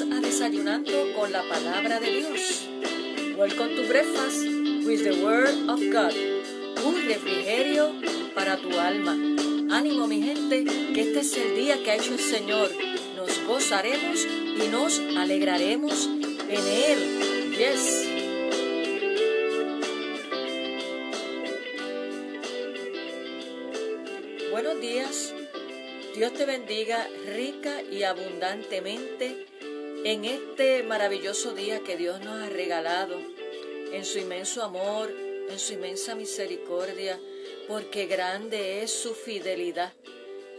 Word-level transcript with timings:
A 0.00 0.20
Desayunando 0.20 1.12
con 1.16 1.32
la 1.32 1.42
Palabra 1.42 1.98
de 1.98 2.18
Dios. 2.18 2.68
Welcome 3.36 3.74
to 3.74 3.88
Breakfast 3.88 4.44
with 4.86 5.02
the 5.02 5.24
Word 5.24 5.68
of 5.68 5.80
God. 5.90 6.14
Un 6.86 7.04
refrigerio 7.04 7.90
para 8.32 8.56
tu 8.58 8.78
alma. 8.78 9.14
Ánimo 9.74 10.06
mi 10.06 10.22
gente, 10.22 10.64
que 10.94 11.00
este 11.00 11.18
es 11.18 11.36
el 11.36 11.56
día 11.56 11.82
que 11.82 11.90
ha 11.90 11.96
hecho 11.96 12.12
el 12.12 12.20
Señor. 12.20 12.70
Nos 13.16 13.44
gozaremos 13.44 14.24
y 14.24 14.68
nos 14.68 15.00
alegraremos 15.16 16.08
en 16.48 16.68
Él. 16.68 17.56
Yes. 17.58 18.06
Buenos 24.52 24.80
días. 24.80 25.34
Dios 26.14 26.32
te 26.34 26.46
bendiga 26.46 27.04
rica 27.34 27.82
y 27.82 28.04
abundantemente 28.04 29.47
en 30.04 30.24
este 30.24 30.82
maravilloso 30.82 31.54
día 31.54 31.80
que 31.80 31.96
Dios 31.96 32.20
nos 32.20 32.42
ha 32.42 32.48
regalado, 32.48 33.18
en 33.92 34.04
su 34.04 34.18
inmenso 34.18 34.62
amor, 34.62 35.10
en 35.10 35.58
su 35.58 35.72
inmensa 35.72 36.14
misericordia, 36.14 37.18
porque 37.66 38.06
grande 38.06 38.82
es 38.82 38.92
su 38.92 39.14
fidelidad. 39.14 39.92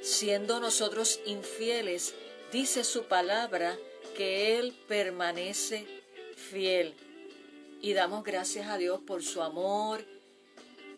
Siendo 0.01 0.59
nosotros 0.59 1.19
infieles, 1.25 2.15
dice 2.51 2.83
su 2.83 3.03
palabra 3.03 3.77
que 4.15 4.57
Él 4.57 4.75
permanece 4.87 5.85
fiel. 6.35 6.93
Y 7.81 7.93
damos 7.93 8.23
gracias 8.23 8.67
a 8.67 8.77
Dios 8.77 8.99
por 9.01 9.23
su 9.23 9.41
amor 9.41 10.03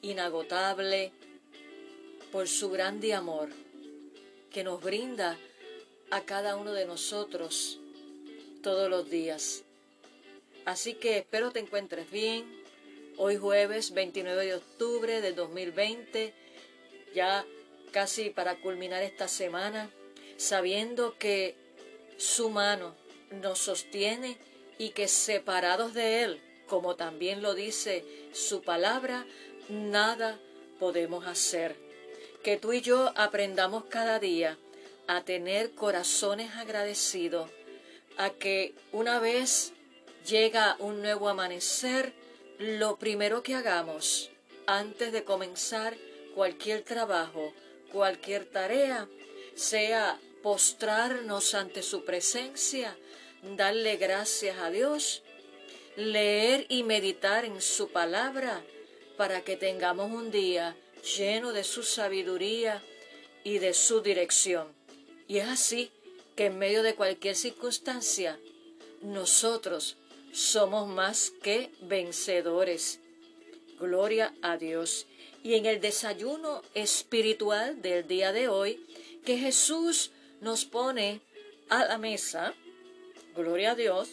inagotable, 0.01 1.11
por 2.31 2.47
su 2.47 2.71
grande 2.71 3.13
amor 3.13 3.49
que 4.51 4.63
nos 4.63 4.81
brinda 4.81 5.37
a 6.09 6.21
cada 6.21 6.55
uno 6.55 6.73
de 6.73 6.85
nosotros 6.85 7.80
todos 8.61 8.89
los 8.89 9.09
días. 9.09 9.63
Así 10.65 10.93
que 10.93 11.17
espero 11.17 11.51
te 11.51 11.59
encuentres 11.59 12.09
bien. 12.11 12.45
Hoy 13.17 13.37
jueves 13.37 13.93
29 13.93 14.45
de 14.45 14.55
octubre 14.55 15.21
de 15.21 15.33
2020, 15.33 16.33
ya 17.13 17.45
casi 17.91 18.29
para 18.29 18.55
culminar 18.55 19.03
esta 19.03 19.27
semana, 19.27 19.89
sabiendo 20.37 21.17
que 21.17 21.55
su 22.17 22.49
mano 22.49 22.95
nos 23.31 23.59
sostiene 23.59 24.37
y 24.77 24.89
que 24.89 25.07
separados 25.07 25.93
de 25.93 26.23
Él, 26.23 26.41
como 26.67 26.95
también 26.95 27.41
lo 27.41 27.53
dice 27.53 28.05
su 28.31 28.61
palabra, 28.61 29.25
nada 29.69 30.39
podemos 30.79 31.27
hacer 31.27 31.75
que 32.43 32.57
tú 32.57 32.73
y 32.73 32.81
yo 32.81 33.13
aprendamos 33.15 33.85
cada 33.85 34.19
día 34.19 34.57
a 35.07 35.23
tener 35.23 35.71
corazones 35.71 36.55
agradecidos, 36.55 37.49
a 38.17 38.31
que 38.31 38.73
una 38.91 39.19
vez 39.19 39.73
llega 40.27 40.75
un 40.79 41.01
nuevo 41.01 41.29
amanecer, 41.29 42.13
lo 42.59 42.97
primero 42.97 43.41
que 43.41 43.55
hagamos 43.55 44.29
antes 44.67 45.11
de 45.11 45.23
comenzar 45.23 45.97
cualquier 46.35 46.83
trabajo, 46.83 47.53
cualquier 47.91 48.45
tarea, 48.45 49.07
sea 49.55 50.19
postrarnos 50.43 51.53
ante 51.55 51.81
su 51.81 52.05
presencia, 52.05 52.95
darle 53.57 53.97
gracias 53.97 54.57
a 54.59 54.69
Dios, 54.69 55.23
leer 55.95 56.65
y 56.69 56.83
meditar 56.83 57.45
en 57.45 57.61
su 57.61 57.89
palabra 57.89 58.63
para 59.17 59.41
que 59.41 59.57
tengamos 59.57 60.11
un 60.11 60.31
día 60.31 60.75
lleno 61.17 61.51
de 61.51 61.63
su 61.63 61.83
sabiduría 61.83 62.81
y 63.43 63.59
de 63.59 63.73
su 63.73 64.01
dirección. 64.01 64.73
Y 65.27 65.39
es 65.39 65.47
así 65.47 65.91
que 66.35 66.45
en 66.45 66.57
medio 66.57 66.83
de 66.83 66.95
cualquier 66.95 67.35
circunstancia, 67.35 68.39
nosotros 69.01 69.97
somos 70.31 70.87
más 70.87 71.31
que 71.41 71.71
vencedores. 71.81 72.99
Gloria 73.79 74.33
a 74.41 74.57
Dios. 74.57 75.07
Y 75.43 75.55
en 75.55 75.65
el 75.65 75.81
desayuno 75.81 76.61
espiritual 76.73 77.81
del 77.81 78.07
día 78.07 78.31
de 78.31 78.47
hoy, 78.47 78.85
que 79.25 79.37
Jesús 79.37 80.11
nos 80.39 80.65
pone 80.65 81.21
a 81.69 81.85
la 81.85 81.97
mesa, 81.97 82.53
gloria 83.35 83.71
a 83.71 83.75
Dios, 83.75 84.09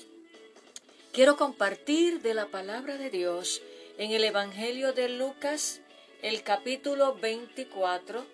quiero 1.13 1.37
compartir 1.37 2.23
de 2.23 2.35
la 2.35 2.47
palabra 2.47 2.97
de 2.97 3.11
Dios 3.11 3.63
en 3.99 4.13
el 4.13 4.25
Evangelio 4.25 4.93
de 4.93 5.09
Lucas 5.09 5.81
el 6.23 6.43
capítulo 6.43 7.15
24, 7.15 8.25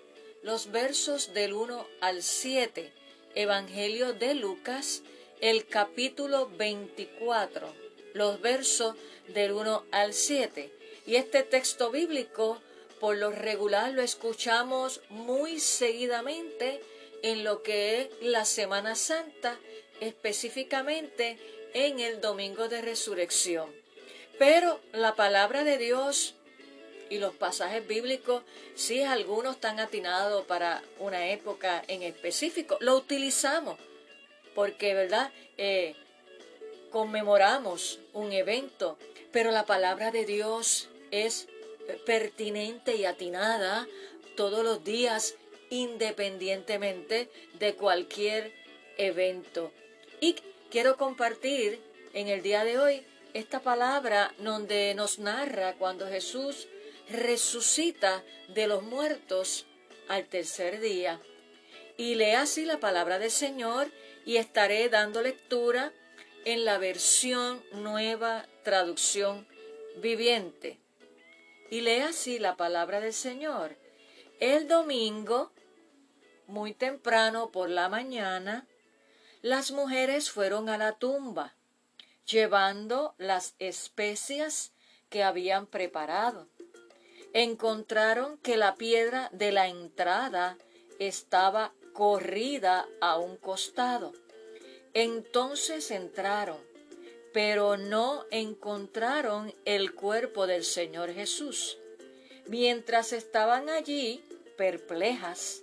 los 0.42 0.70
versos 0.70 1.34
del 1.34 1.52
1 1.52 1.86
al 2.00 2.22
7. 2.22 2.92
Evangelio 3.34 4.12
de 4.12 4.34
Lucas, 4.34 5.02
el 5.40 5.66
capítulo 5.66 6.48
24, 6.56 7.74
los 8.12 8.40
versos 8.40 8.94
del 9.28 9.52
1 9.52 9.84
al 9.90 10.14
7. 10.14 10.70
Y 11.06 11.16
este 11.16 11.42
texto 11.42 11.90
bíblico, 11.90 12.60
por 13.00 13.16
lo 13.16 13.30
regular, 13.30 13.92
lo 13.92 14.02
escuchamos 14.02 15.00
muy 15.08 15.58
seguidamente 15.58 16.80
en 17.22 17.42
lo 17.42 17.62
que 17.62 18.02
es 18.02 18.08
la 18.22 18.44
Semana 18.44 18.94
Santa, 18.94 19.58
específicamente 20.00 21.38
en 21.74 21.98
el 21.98 22.20
Domingo 22.20 22.68
de 22.68 22.82
Resurrección. 22.82 23.68
Pero 24.38 24.80
la 24.92 25.16
palabra 25.16 25.64
de 25.64 25.78
Dios 25.78 26.34
y 27.14 27.18
los 27.18 27.34
pasajes 27.34 27.86
bíblicos, 27.86 28.42
si 28.74 29.02
algunos 29.02 29.54
están 29.54 29.78
atinados 29.78 30.44
para 30.46 30.82
una 30.98 31.28
época 31.28 31.84
en 31.86 32.02
específico, 32.02 32.76
lo 32.80 32.96
utilizamos 32.96 33.78
porque, 34.54 34.94
¿verdad? 34.94 35.32
Eh, 35.56 35.94
conmemoramos 36.90 38.00
un 38.12 38.32
evento, 38.32 38.98
pero 39.32 39.50
la 39.50 39.64
palabra 39.64 40.10
de 40.10 40.24
Dios 40.24 40.88
es 41.10 41.48
pertinente 42.06 42.96
y 42.96 43.04
atinada 43.04 43.86
todos 44.36 44.64
los 44.64 44.82
días, 44.84 45.34
independientemente 45.70 47.30
de 47.58 47.74
cualquier 47.74 48.52
evento. 48.96 49.72
Y 50.20 50.34
quiero 50.70 50.96
compartir 50.96 51.80
en 52.12 52.28
el 52.28 52.42
día 52.42 52.64
de 52.64 52.78
hoy 52.78 53.06
esta 53.34 53.60
palabra 53.60 54.32
donde 54.38 54.94
nos 54.94 55.18
narra 55.18 55.74
cuando 55.74 56.06
Jesús 56.06 56.68
resucita 57.08 58.22
de 58.48 58.66
los 58.66 58.82
muertos 58.82 59.66
al 60.08 60.26
tercer 60.26 60.80
día. 60.80 61.20
Y 61.96 62.14
lea 62.16 62.42
así 62.42 62.64
la 62.64 62.80
palabra 62.80 63.18
del 63.18 63.30
Señor 63.30 63.90
y 64.24 64.36
estaré 64.36 64.88
dando 64.88 65.22
lectura 65.22 65.92
en 66.44 66.64
la 66.64 66.78
versión 66.78 67.62
nueva 67.72 68.46
traducción 68.62 69.46
viviente. 69.96 70.78
Y 71.70 71.80
lea 71.80 72.08
así 72.08 72.38
la 72.38 72.56
palabra 72.56 73.00
del 73.00 73.12
Señor. 73.12 73.76
El 74.40 74.68
domingo, 74.68 75.52
muy 76.46 76.74
temprano 76.74 77.50
por 77.50 77.70
la 77.70 77.88
mañana, 77.88 78.66
las 79.40 79.70
mujeres 79.70 80.30
fueron 80.30 80.68
a 80.68 80.78
la 80.78 80.98
tumba, 80.98 81.54
llevando 82.26 83.14
las 83.18 83.54
especias 83.58 84.72
que 85.10 85.22
habían 85.22 85.66
preparado 85.66 86.48
encontraron 87.34 88.38
que 88.38 88.56
la 88.56 88.76
piedra 88.76 89.28
de 89.32 89.50
la 89.50 89.68
entrada 89.68 90.56
estaba 91.00 91.74
corrida 91.92 92.88
a 93.00 93.18
un 93.18 93.36
costado. 93.36 94.12
Entonces 94.94 95.90
entraron, 95.90 96.58
pero 97.32 97.76
no 97.76 98.24
encontraron 98.30 99.52
el 99.64 99.94
cuerpo 99.94 100.46
del 100.46 100.64
Señor 100.64 101.12
Jesús. 101.12 101.76
Mientras 102.46 103.12
estaban 103.12 103.68
allí, 103.68 104.22
perplejas, 104.56 105.62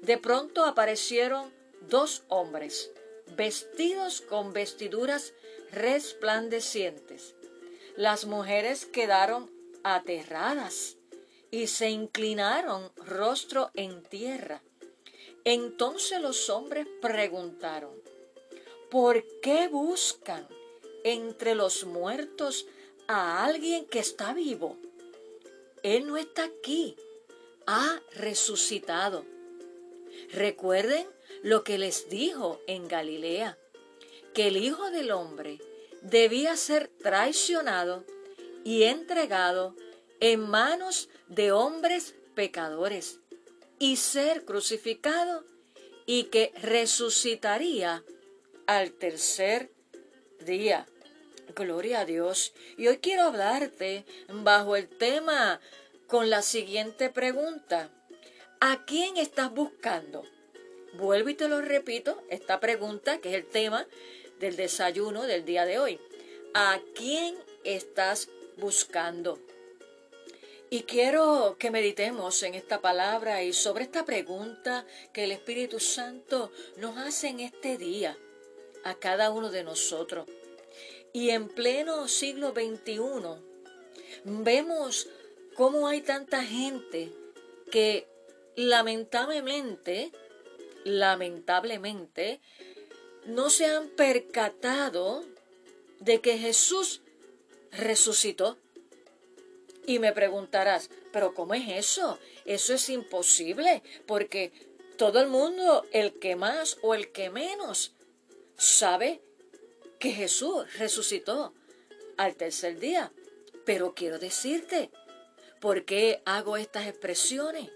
de 0.00 0.18
pronto 0.18 0.64
aparecieron 0.64 1.52
dos 1.82 2.24
hombres, 2.26 2.90
vestidos 3.36 4.20
con 4.22 4.52
vestiduras 4.52 5.34
resplandecientes. 5.70 7.36
Las 7.94 8.24
mujeres 8.24 8.86
quedaron 8.86 9.48
aterradas 9.84 10.96
y 11.52 11.66
se 11.66 11.90
inclinaron 11.90 12.90
rostro 12.96 13.70
en 13.74 14.02
tierra. 14.02 14.62
Entonces 15.44 16.20
los 16.20 16.48
hombres 16.48 16.86
preguntaron, 17.02 17.94
¿por 18.90 19.22
qué 19.40 19.68
buscan 19.68 20.48
entre 21.04 21.54
los 21.54 21.84
muertos 21.84 22.66
a 23.06 23.44
alguien 23.44 23.84
que 23.86 23.98
está 23.98 24.32
vivo? 24.32 24.78
Él 25.82 26.06
no 26.06 26.16
está 26.16 26.44
aquí, 26.44 26.96
ha 27.66 28.00
resucitado. 28.14 29.26
Recuerden 30.32 31.06
lo 31.42 31.64
que 31.64 31.76
les 31.76 32.08
dijo 32.08 32.60
en 32.66 32.88
Galilea, 32.88 33.58
que 34.32 34.46
el 34.46 34.56
Hijo 34.56 34.90
del 34.90 35.10
Hombre 35.10 35.58
debía 36.00 36.56
ser 36.56 36.88
traicionado 36.88 38.06
y 38.64 38.84
entregado 38.84 39.76
en 40.20 40.40
manos 40.40 41.10
de 41.28 41.52
hombres 41.52 42.14
pecadores 42.34 43.18
y 43.78 43.96
ser 43.96 44.44
crucificado 44.44 45.44
y 46.06 46.24
que 46.24 46.52
resucitaría 46.60 48.04
al 48.66 48.92
tercer 48.92 49.70
día. 50.40 50.86
Gloria 51.54 52.00
a 52.00 52.04
Dios. 52.04 52.52
Y 52.76 52.86
hoy 52.88 52.98
quiero 52.98 53.24
hablarte 53.24 54.04
bajo 54.28 54.76
el 54.76 54.88
tema 54.88 55.60
con 56.06 56.30
la 56.30 56.42
siguiente 56.42 57.10
pregunta. 57.10 57.90
¿A 58.60 58.84
quién 58.84 59.16
estás 59.16 59.52
buscando? 59.52 60.22
Vuelvo 60.94 61.30
y 61.30 61.34
te 61.34 61.48
lo 61.48 61.60
repito, 61.60 62.22
esta 62.28 62.60
pregunta 62.60 63.18
que 63.18 63.30
es 63.30 63.34
el 63.34 63.46
tema 63.46 63.86
del 64.38 64.56
desayuno 64.56 65.22
del 65.22 65.44
día 65.44 65.64
de 65.64 65.78
hoy. 65.78 66.00
¿A 66.54 66.80
quién 66.94 67.34
estás 67.64 68.28
buscando? 68.58 69.38
Y 70.72 70.84
quiero 70.84 71.56
que 71.58 71.70
meditemos 71.70 72.42
en 72.42 72.54
esta 72.54 72.80
palabra 72.80 73.42
y 73.42 73.52
sobre 73.52 73.84
esta 73.84 74.06
pregunta 74.06 74.86
que 75.12 75.24
el 75.24 75.32
Espíritu 75.32 75.78
Santo 75.80 76.50
nos 76.78 76.96
hace 76.96 77.28
en 77.28 77.40
este 77.40 77.76
día 77.76 78.16
a 78.82 78.94
cada 78.94 79.30
uno 79.32 79.50
de 79.50 79.64
nosotros. 79.64 80.26
Y 81.12 81.28
en 81.28 81.50
pleno 81.50 82.08
siglo 82.08 82.54
XXI 82.54 83.02
vemos 84.24 85.08
cómo 85.56 85.88
hay 85.88 86.00
tanta 86.00 86.42
gente 86.42 87.12
que 87.70 88.08
lamentablemente, 88.56 90.10
lamentablemente, 90.84 92.40
no 93.26 93.50
se 93.50 93.66
han 93.66 93.88
percatado 93.88 95.22
de 96.00 96.22
que 96.22 96.38
Jesús 96.38 97.02
resucitó. 97.72 98.56
Y 99.86 99.98
me 99.98 100.12
preguntarás, 100.12 100.90
pero 101.12 101.34
¿cómo 101.34 101.54
es 101.54 101.68
eso? 101.68 102.18
Eso 102.44 102.74
es 102.74 102.88
imposible, 102.88 103.82
porque 104.06 104.52
todo 104.96 105.20
el 105.20 105.28
mundo, 105.28 105.84
el 105.92 106.18
que 106.18 106.36
más 106.36 106.78
o 106.82 106.94
el 106.94 107.10
que 107.10 107.30
menos, 107.30 107.94
sabe 108.56 109.20
que 109.98 110.12
Jesús 110.12 110.66
resucitó 110.78 111.54
al 112.16 112.36
tercer 112.36 112.78
día. 112.78 113.12
Pero 113.64 113.94
quiero 113.94 114.18
decirte, 114.18 114.90
¿por 115.60 115.84
qué 115.84 116.22
hago 116.24 116.56
estas 116.56 116.86
expresiones? 116.86 117.70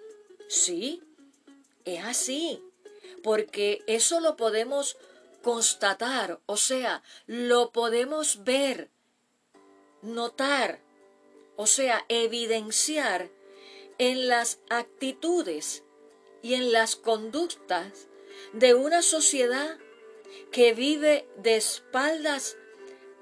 Sí, 0.48 1.02
es 1.84 2.04
así, 2.04 2.62
porque 3.22 3.82
eso 3.86 4.20
lo 4.20 4.36
podemos 4.36 4.96
constatar, 5.42 6.40
o 6.46 6.56
sea, 6.56 7.04
lo 7.26 7.70
podemos 7.70 8.42
ver, 8.42 8.90
notar, 10.02 10.80
o 11.56 11.66
sea, 11.66 12.04
evidenciar 12.08 13.30
en 13.98 14.28
las 14.28 14.60
actitudes 14.68 15.84
y 16.42 16.54
en 16.54 16.72
las 16.72 16.96
conductas 16.96 18.08
de 18.52 18.74
una 18.74 19.02
sociedad 19.02 19.78
que 20.52 20.74
vive 20.74 21.28
de 21.38 21.56
espaldas 21.56 22.56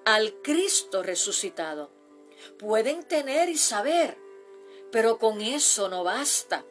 al 0.05 0.35
Cristo 0.43 1.03
resucitado. 1.03 1.91
Pueden 2.59 3.05
tener 3.05 3.49
y 3.49 3.57
saber, 3.57 4.19
pero 4.91 5.19
con 5.19 5.41
eso 5.41 5.89
no 5.89 6.05
basta. 6.05 6.65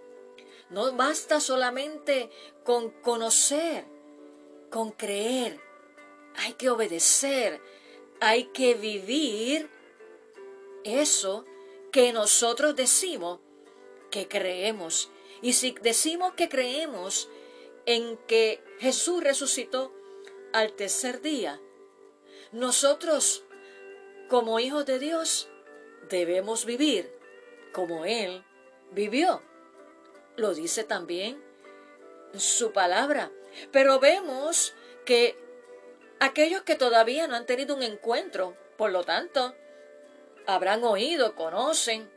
No 0.69 0.92
basta 0.94 1.39
solamente 1.39 2.30
con 2.63 2.89
conocer, 2.89 3.86
con 4.69 4.92
creer. 4.92 5.59
Hay 6.36 6.54
que 6.54 6.69
obedecer, 6.69 7.62
hay 8.19 8.45
que 8.45 8.74
vivir 8.74 9.69
eso 10.83 11.45
que 11.94 12.12
nosotros 12.12 12.75
decimos 12.75 13.40
que 14.10 14.28
creemos. 14.28 15.12
Y 15.42 15.54
si 15.54 15.75
decimos 15.81 16.34
que 16.34 16.50
creemos 16.50 17.30
en 17.86 18.18
que 18.28 18.63
Jesús 18.80 19.24
resucitó 19.24 19.94
al 20.54 20.74
tercer 20.74 21.22
día, 21.22 21.62
nosotros, 22.51 23.44
como 24.28 24.60
hijos 24.60 24.86
de 24.88 24.98
Dios, 24.98 25.50
debemos 26.10 26.66
vivir 26.66 27.16
como 27.72 28.06
Él 28.06 28.44
vivió. 28.92 29.44
Lo 30.36 30.56
dice 30.56 30.84
también 30.84 31.42
su 32.36 32.72
palabra. 32.74 33.31
Pero 33.72 34.00
vemos 34.00 34.74
que 35.06 35.38
aquellos 36.19 36.63
que 36.63 36.74
todavía 36.74 37.28
no 37.28 37.36
han 37.36 37.45
tenido 37.45 37.75
un 37.75 37.84
encuentro, 37.84 38.57
por 38.78 38.92
lo 38.92 39.04
tanto, 39.04 39.56
habrán 40.45 40.84
oído, 40.84 41.36
conocen, 41.36 42.10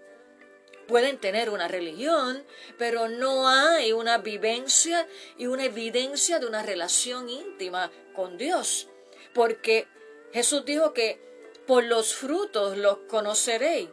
pueden 0.87 1.19
tener 1.19 1.51
una 1.51 1.69
religión, 1.69 2.45
pero 2.79 3.09
no 3.09 3.49
hay 3.49 3.93
una 3.93 4.19
vivencia 4.19 5.07
y 5.37 5.47
una 5.47 5.65
evidencia 5.65 6.39
de 6.39 6.47
una 6.47 6.63
relación 6.63 7.29
íntima 7.29 7.91
con 8.15 8.39
Dios. 8.39 8.89
Porque 9.35 9.89
Jesús 10.33 10.65
dijo 10.65 10.93
que 10.93 11.21
por 11.67 11.85
los 11.85 12.15
frutos 12.15 12.77
los 12.77 12.99
conoceréis. 13.09 13.89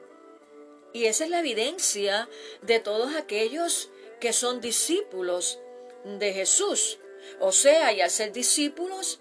Y 0.94 1.06
esa 1.06 1.24
es 1.24 1.32
la 1.32 1.40
evidencia 1.40 2.30
de 2.62 2.80
todos 2.80 3.16
aquellos 3.16 3.90
que 4.20 4.32
son 4.32 4.62
discípulos 4.62 5.60
de 6.06 6.34
Jesús. 6.34 7.00
O 7.40 7.52
sea, 7.52 7.92
y 7.94 8.02
al 8.02 8.12
ser 8.12 8.32
discípulos, 8.32 9.20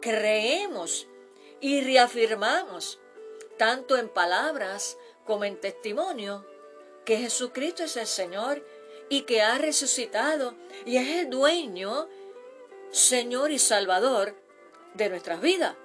creemos 0.00 1.06
y 1.60 1.82
reafirmamos 1.82 2.99
tanto 3.60 3.98
en 3.98 4.08
palabras 4.08 4.96
como 5.26 5.44
en 5.44 5.60
testimonio, 5.60 6.46
que 7.04 7.18
Jesucristo 7.18 7.84
es 7.84 7.98
el 7.98 8.06
Señor 8.06 8.64
y 9.10 9.24
que 9.24 9.42
ha 9.42 9.58
resucitado 9.58 10.54
y 10.86 10.96
es 10.96 11.08
el 11.18 11.28
dueño, 11.28 12.08
Señor 12.90 13.50
y 13.50 13.58
Salvador 13.58 14.34
de 14.94 15.10
nuestras 15.10 15.42
vidas. 15.42 15.76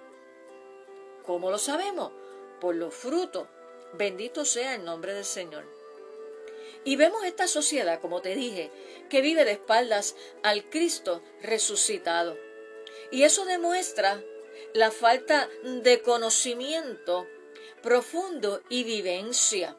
¿Cómo 1.26 1.52
lo 1.52 1.58
sabemos? 1.58 2.14
Por 2.62 2.76
los 2.76 2.94
frutos. 2.94 3.50
Bendito 3.92 4.46
sea 4.46 4.76
el 4.76 4.86
nombre 4.86 5.14
del 5.14 5.26
Señor. 5.26 5.66
Y 6.86 6.96
vemos 6.96 7.26
esta 7.26 7.50
sociedad, 7.50 8.00
como 8.00 8.22
te 8.22 8.36
dije, 8.36 8.72
que 9.10 9.20
vive 9.20 9.44
de 9.44 9.52
espaldas 9.52 10.16
al 10.44 10.70
Cristo 10.70 11.22
resucitado. 11.42 12.38
Y 13.12 13.24
eso 13.24 13.44
demuestra 13.44 14.24
la 14.74 14.92
falta 14.92 15.50
de 15.64 16.02
conocimiento 16.02 17.28
profundo 17.82 18.62
y 18.70 18.84
vivencia. 18.84 19.78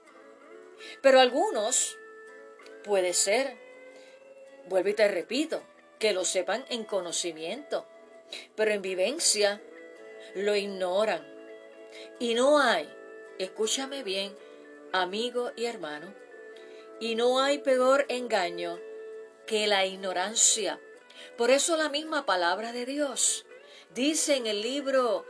Pero 1.02 1.20
algunos, 1.20 1.98
puede 2.84 3.12
ser, 3.12 3.56
vuelvo 4.68 4.90
y 4.90 4.94
te 4.94 5.08
repito, 5.08 5.62
que 5.98 6.12
lo 6.12 6.24
sepan 6.24 6.64
en 6.68 6.84
conocimiento, 6.84 7.86
pero 8.54 8.70
en 8.72 8.82
vivencia 8.82 9.62
lo 10.34 10.54
ignoran. 10.54 11.26
Y 12.18 12.34
no 12.34 12.60
hay, 12.60 12.92
escúchame 13.38 14.02
bien, 14.02 14.36
amigo 14.92 15.52
y 15.56 15.66
hermano, 15.66 16.14
y 17.00 17.14
no 17.14 17.40
hay 17.40 17.58
peor 17.58 18.06
engaño 18.08 18.78
que 19.46 19.66
la 19.66 19.86
ignorancia. 19.86 20.80
Por 21.36 21.50
eso 21.50 21.76
la 21.76 21.88
misma 21.88 22.26
palabra 22.26 22.72
de 22.72 22.86
Dios 22.86 23.46
dice 23.94 24.36
en 24.36 24.46
el 24.46 24.62
libro 24.62 25.24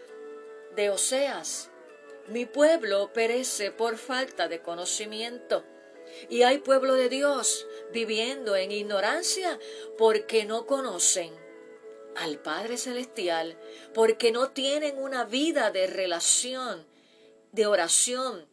de 0.74 0.90
Oseas, 0.90 1.70
mi 2.28 2.46
pueblo 2.46 3.12
perece 3.12 3.70
por 3.70 3.98
falta 3.98 4.48
de 4.48 4.60
conocimiento. 4.60 5.64
Y 6.28 6.42
hay 6.42 6.58
pueblo 6.58 6.94
de 6.94 7.08
Dios 7.08 7.66
viviendo 7.92 8.56
en 8.56 8.72
ignorancia 8.72 9.58
porque 9.98 10.44
no 10.44 10.66
conocen 10.66 11.32
al 12.14 12.38
Padre 12.38 12.78
Celestial, 12.78 13.58
porque 13.92 14.32
no 14.32 14.50
tienen 14.50 14.98
una 14.98 15.24
vida 15.24 15.70
de 15.70 15.86
relación, 15.86 16.86
de 17.52 17.66
oración 17.66 18.48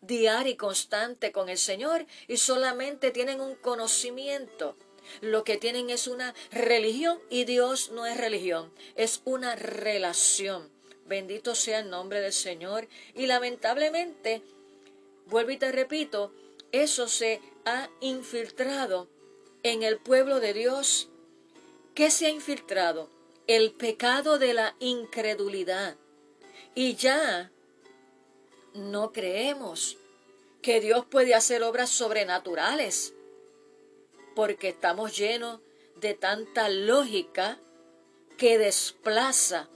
diaria 0.00 0.52
y 0.52 0.56
constante 0.56 1.32
con 1.32 1.48
el 1.48 1.58
Señor 1.58 2.06
y 2.28 2.36
solamente 2.36 3.10
tienen 3.10 3.40
un 3.40 3.54
conocimiento. 3.54 4.76
Lo 5.20 5.44
que 5.44 5.56
tienen 5.56 5.90
es 5.90 6.08
una 6.08 6.34
religión 6.50 7.20
y 7.30 7.44
Dios 7.44 7.90
no 7.90 8.06
es 8.06 8.16
religión, 8.16 8.72
es 8.96 9.22
una 9.24 9.54
relación. 9.54 10.75
Bendito 11.06 11.54
sea 11.54 11.80
el 11.80 11.90
nombre 11.90 12.20
del 12.20 12.32
Señor. 12.32 12.88
Y 13.14 13.26
lamentablemente, 13.26 14.42
vuelvo 15.26 15.50
y 15.52 15.56
te 15.56 15.72
repito, 15.72 16.32
eso 16.72 17.08
se 17.08 17.40
ha 17.64 17.88
infiltrado 18.00 19.08
en 19.62 19.82
el 19.82 19.98
pueblo 19.98 20.40
de 20.40 20.52
Dios. 20.52 21.08
¿Qué 21.94 22.10
se 22.10 22.26
ha 22.26 22.30
infiltrado? 22.30 23.08
El 23.46 23.72
pecado 23.72 24.38
de 24.38 24.54
la 24.54 24.76
incredulidad. 24.80 25.96
Y 26.74 26.96
ya 26.96 27.50
no 28.74 29.12
creemos 29.12 29.96
que 30.60 30.80
Dios 30.80 31.06
puede 31.06 31.34
hacer 31.34 31.62
obras 31.62 31.90
sobrenaturales, 31.90 33.14
porque 34.34 34.68
estamos 34.68 35.16
llenos 35.16 35.60
de 36.00 36.14
tanta 36.14 36.68
lógica 36.68 37.58
que 38.36 38.58
desplaza 38.58 39.68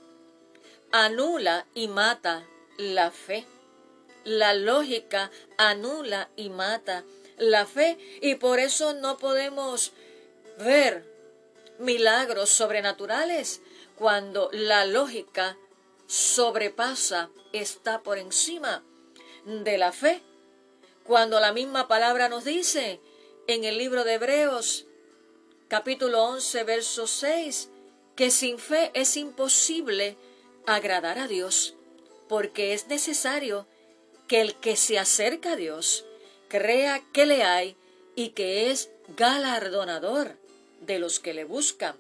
anula 0.93 1.67
y 1.75 1.89
mata 1.89 2.47
la 2.77 3.11
fe. 3.11 3.47
La 4.25 4.55
lógica 4.55 5.31
anula 5.57 6.29
y 6.37 6.51
mata 6.51 7.05
la 7.39 7.67
fe 7.67 7.99
y 8.21 8.35
por 8.35 8.59
eso 8.59 8.93
no 8.93 9.17
podemos 9.17 9.93
ver 10.59 11.05
milagros 11.79 12.51
sobrenaturales 12.51 13.63
cuando 13.97 14.51
la 14.53 14.85
lógica 14.85 15.57
sobrepasa, 16.07 17.31
está 17.53 18.03
por 18.03 18.19
encima 18.19 18.83
de 19.45 19.79
la 19.79 19.93
fe. 19.93 20.23
Cuando 21.05 21.39
la 21.39 21.53
misma 21.53 21.87
palabra 21.89 22.29
nos 22.29 22.45
dice 22.45 23.01
en 23.47 23.65
el 23.65 23.79
libro 23.79 24.05
de 24.05 24.15
Hebreos, 24.15 24.87
capítulo 25.69 26.25
11, 26.25 26.65
verso 26.65 27.07
6, 27.07 27.71
que 28.17 28.31
sin 28.31 28.59
fe 28.59 28.91
es 28.95 29.17
imposible 29.17 30.17
agradar 30.67 31.19
a 31.19 31.27
Dios, 31.27 31.75
porque 32.29 32.75
es 32.75 32.89
necesario 32.89 33.67
que 34.29 34.41
el 34.41 34.55
que 34.55 34.77
se 34.77 34.99
acerca 34.99 35.53
a 35.53 35.57
Dios 35.57 36.05
crea 36.49 37.03
que 37.13 37.27
le 37.27 37.43
hay 37.43 37.77
y 38.15 38.31
que 38.31 38.71
es 38.71 38.91
galardonador 39.17 40.39
de 40.81 40.99
los 40.99 41.21
que 41.21 41.35
le 41.35 41.45
buscan. 41.45 41.97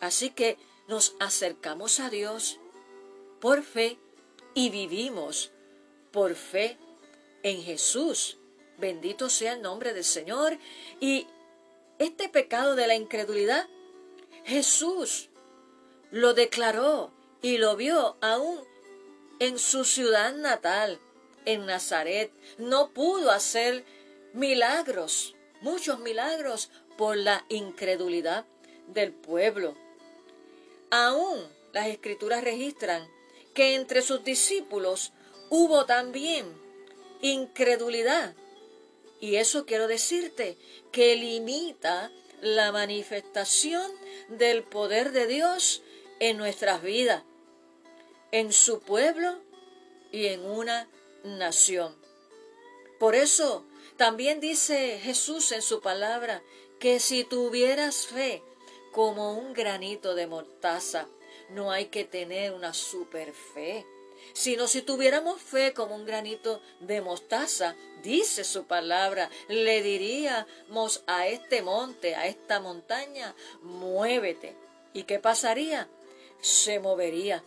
Así 0.00 0.30
que 0.30 0.56
nos 0.88 1.14
acercamos 1.20 2.00
a 2.00 2.10
Dios 2.10 2.58
por 3.40 3.62
fe 3.62 3.98
y 4.54 4.70
vivimos 4.70 5.52
por 6.10 6.34
fe 6.34 6.76
en 7.42 7.62
Jesús. 7.62 8.38
Bendito 8.78 9.28
sea 9.28 9.52
el 9.52 9.62
nombre 9.62 9.92
del 9.92 10.04
Señor. 10.04 10.58
Y 11.00 11.26
este 11.98 12.28
pecado 12.28 12.74
de 12.74 12.86
la 12.86 12.94
incredulidad, 12.94 13.68
Jesús 14.44 15.28
lo 16.10 16.34
declaró 16.34 17.12
y 17.42 17.58
lo 17.58 17.76
vio 17.76 18.16
aún 18.20 18.60
en 19.38 19.58
su 19.58 19.84
ciudad 19.84 20.34
natal, 20.34 20.98
en 21.44 21.66
Nazaret. 21.66 22.30
No 22.58 22.90
pudo 22.90 23.30
hacer 23.30 23.84
milagros, 24.32 25.34
muchos 25.60 25.98
milagros, 26.00 26.70
por 26.96 27.16
la 27.16 27.46
incredulidad 27.48 28.44
del 28.88 29.12
pueblo. 29.12 29.74
Aún 30.90 31.40
las 31.72 31.86
escrituras 31.86 32.44
registran 32.44 33.08
que 33.54 33.74
entre 33.74 34.02
sus 34.02 34.22
discípulos 34.22 35.12
hubo 35.48 35.86
también 35.86 36.46
incredulidad. 37.22 38.34
Y 39.20 39.36
eso 39.36 39.66
quiero 39.66 39.86
decirte, 39.86 40.56
que 40.92 41.16
limita 41.16 42.10
la 42.40 42.72
manifestación 42.72 43.90
del 44.28 44.62
poder 44.62 45.12
de 45.12 45.26
Dios 45.26 45.82
en 46.20 46.36
nuestras 46.36 46.82
vidas, 46.82 47.22
en 48.32 48.52
su 48.52 48.80
pueblo 48.80 49.38
y 50.12 50.26
en 50.26 50.44
una 50.44 50.88
nación. 51.24 51.94
Por 52.98 53.14
eso 53.14 53.64
también 53.96 54.40
dice 54.40 54.98
Jesús 55.02 55.52
en 55.52 55.62
su 55.62 55.80
palabra 55.80 56.42
que 56.78 57.00
si 57.00 57.24
tuvieras 57.24 58.06
fe 58.06 58.42
como 58.92 59.34
un 59.34 59.52
granito 59.52 60.14
de 60.14 60.26
mortaza, 60.26 61.06
no 61.50 61.70
hay 61.70 61.86
que 61.86 62.04
tener 62.04 62.52
una 62.52 62.72
super 62.74 63.32
fe, 63.32 63.86
sino 64.32 64.66
si 64.66 64.82
tuviéramos 64.82 65.40
fe 65.40 65.72
como 65.72 65.94
un 65.94 66.04
granito 66.04 66.60
de 66.80 67.00
mostaza, 67.00 67.76
dice 68.02 68.44
su 68.44 68.64
palabra, 68.64 69.30
le 69.48 69.82
diríamos 69.82 71.02
a 71.06 71.26
este 71.26 71.62
monte, 71.62 72.14
a 72.14 72.26
esta 72.26 72.60
montaña, 72.60 73.34
muévete. 73.62 74.56
¿Y 74.92 75.04
qué 75.04 75.18
pasaría? 75.18 75.88
Se 76.40 76.80
movería. 76.80 77.42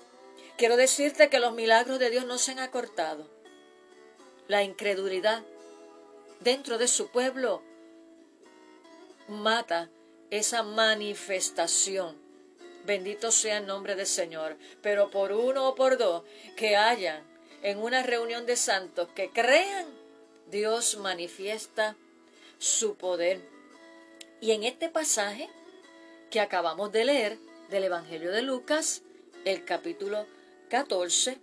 Quiero 0.63 0.77
decirte 0.77 1.29
que 1.29 1.41
los 1.41 1.53
milagros 1.53 1.99
de 1.99 2.09
Dios 2.09 2.25
no 2.25 2.37
se 2.37 2.51
han 2.53 2.59
acortado. 2.59 3.27
La 4.47 4.63
incredulidad 4.63 5.43
dentro 6.39 6.77
de 6.77 6.87
su 6.87 7.09
pueblo 7.09 7.61
mata 9.27 9.89
esa 10.29 10.63
manifestación 10.63 12.15
Bendito 12.85 13.29
sea 13.33 13.57
el 13.57 13.67
nombre 13.67 13.95
del 13.95 14.07
Señor. 14.07 14.55
Pero 14.81 15.11
por 15.11 15.33
uno 15.33 15.67
o 15.67 15.75
por 15.75 15.97
dos 15.97 16.23
que 16.55 16.77
hayan 16.77 17.21
en 17.61 17.79
una 17.79 18.01
reunión 18.01 18.45
de 18.45 18.55
santos 18.55 19.09
que 19.13 19.31
crean, 19.31 19.87
Dios 20.49 20.95
manifiesta 20.95 21.97
su 22.57 22.95
poder. 22.95 23.41
Y 24.39 24.51
en 24.51 24.63
este 24.63 24.87
pasaje 24.87 25.49
que 26.31 26.39
acabamos 26.39 26.93
de 26.93 27.03
leer 27.03 27.37
del 27.69 27.83
Evangelio 27.83 28.31
de 28.31 28.43
Lucas, 28.43 29.01
el 29.43 29.65
capítulo 29.65 30.25
14, 30.73 31.37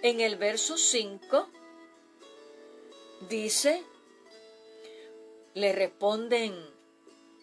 en 0.00 0.22
el 0.22 0.36
verso 0.36 0.78
5, 0.78 1.46
dice, 3.28 3.82
le 5.52 5.74
responden 5.74 6.54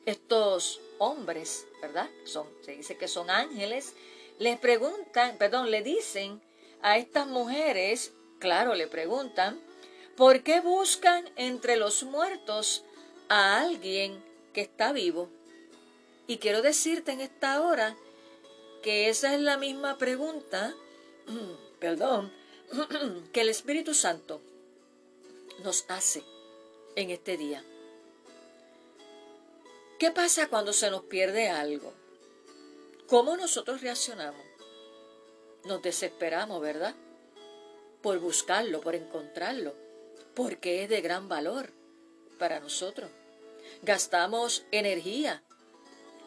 estos 0.07 0.81
hombres, 0.97 1.67
¿verdad? 1.83 2.09
Son, 2.23 2.47
se 2.65 2.71
dice 2.71 2.97
que 2.97 3.07
son 3.07 3.29
ángeles, 3.29 3.93
les 4.39 4.57
preguntan, 4.57 5.37
perdón, 5.37 5.69
le 5.69 5.83
dicen 5.83 6.41
a 6.81 6.97
estas 6.97 7.27
mujeres, 7.27 8.11
claro, 8.39 8.73
le 8.73 8.87
preguntan, 8.87 9.61
¿por 10.17 10.41
qué 10.41 10.61
buscan 10.61 11.29
entre 11.35 11.77
los 11.77 12.01
muertos 12.01 12.83
a 13.27 13.61
alguien 13.61 14.19
que 14.51 14.61
está 14.61 14.93
vivo? 14.93 15.29
Y 16.25 16.39
quiero 16.39 16.63
decirte 16.63 17.11
en 17.11 17.21
esta 17.21 17.61
hora 17.61 17.95
que 18.81 19.09
esa 19.09 19.35
es 19.35 19.41
la 19.41 19.57
misma 19.57 19.99
pregunta, 19.99 20.73
perdón, 21.79 22.31
que 23.33 23.41
el 23.41 23.49
Espíritu 23.49 23.93
Santo 23.93 24.41
nos 25.63 25.85
hace 25.87 26.23
en 26.95 27.11
este 27.11 27.37
día. 27.37 27.63
¿Qué 29.97 30.11
pasa 30.11 30.47
cuando 30.47 30.71
se 30.71 30.89
nos 30.89 31.03
pierde 31.03 31.49
algo? 31.49 31.93
¿Cómo 33.07 33.35
nosotros 33.35 33.81
reaccionamos? 33.81 34.45
Nos 35.65 35.81
desesperamos, 35.81 36.61
¿verdad? 36.61 36.95
Por 38.01 38.19
buscarlo, 38.19 38.79
por 38.79 38.95
encontrarlo, 38.95 39.75
porque 40.35 40.83
es 40.83 40.89
de 40.89 41.01
gran 41.01 41.27
valor 41.27 41.73
para 42.37 42.61
nosotros. 42.61 43.09
Gastamos 43.81 44.63
energía 44.71 45.43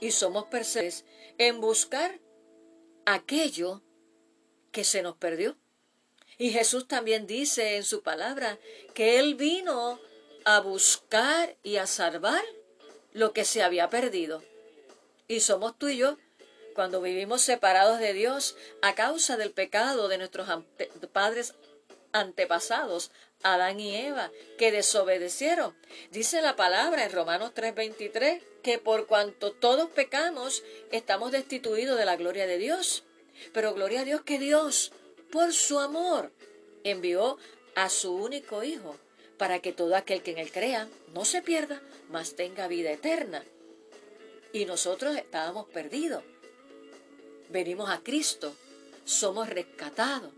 y 0.01 0.11
somos 0.11 0.45
perseguidos 0.47 1.05
en 1.39 1.61
buscar 1.61 2.21
aquello 3.07 3.81
que 4.73 4.85
se 4.85 5.03
nos 5.03 5.17
perdió. 5.17 5.57
Y 6.39 6.51
Jesús 6.51 6.89
también 6.89 7.27
dice 7.27 7.77
en 7.77 7.85
su 7.85 8.03
palabra 8.03 8.59
que 8.95 9.19
Él 9.19 9.37
vino 9.37 10.01
a 10.45 10.61
buscar 10.61 11.55
y 11.63 11.77
a 11.77 11.87
salvar 11.87 12.43
lo 13.13 13.33
que 13.33 13.45
se 13.45 13.63
había 13.63 13.91
perdido. 13.91 14.43
Y 15.29 15.41
somos 15.41 15.79
tú 15.79 15.89
y 15.89 15.99
yo 15.99 16.19
cuando 16.75 17.01
vivimos 17.01 17.43
separados 17.43 18.01
de 18.01 18.15
Dios 18.15 18.57
a 18.81 18.95
causa 18.95 19.37
del 19.37 19.53
pecado 19.53 20.09
de 20.09 20.19
nuestros 20.19 20.49
padres 21.13 21.55
antepasados, 22.13 23.11
Adán 23.43 23.81
y 23.81 23.95
Eva, 23.97 24.31
que 24.59 24.73
desobedecieron. 24.73 25.77
Dice 26.11 26.41
la 26.43 26.57
palabra 26.57 27.05
en 27.05 27.13
Romanos 27.13 27.53
3:23 27.55 28.43
que 28.63 28.79
por 28.79 29.07
cuanto 29.07 29.53
todos 29.53 29.91
pecamos, 29.91 30.63
estamos 30.93 31.33
destituidos 31.33 31.99
de 31.99 32.05
la 32.05 32.17
gloria 32.17 32.47
de 32.47 32.59
Dios. 32.59 33.05
Pero 33.53 33.75
gloria 33.75 34.01
a 34.01 34.05
Dios 34.05 34.23
que 34.23 34.39
Dios, 34.39 34.93
por 35.31 35.53
su 35.53 35.79
amor, 35.79 36.33
envió 36.85 37.39
a 37.75 37.89
su 37.89 38.15
único 38.15 38.63
Hijo 38.63 38.97
para 39.39 39.61
que 39.61 39.73
todo 39.73 39.97
aquel 39.97 40.23
que 40.23 40.33
en 40.33 40.39
él 40.39 40.53
crea 40.53 40.89
no 41.15 41.25
se 41.25 41.43
pierda, 41.43 41.83
mas 42.11 42.37
tenga 42.37 42.69
vida 42.69 42.93
eterna. 42.93 43.45
Y 44.53 44.67
nosotros 44.67 45.17
estábamos 45.17 45.67
perdidos. 45.69 46.23
Venimos 47.49 47.91
a 47.91 48.03
Cristo, 48.03 48.55
somos 49.05 49.49
rescatados, 49.49 50.33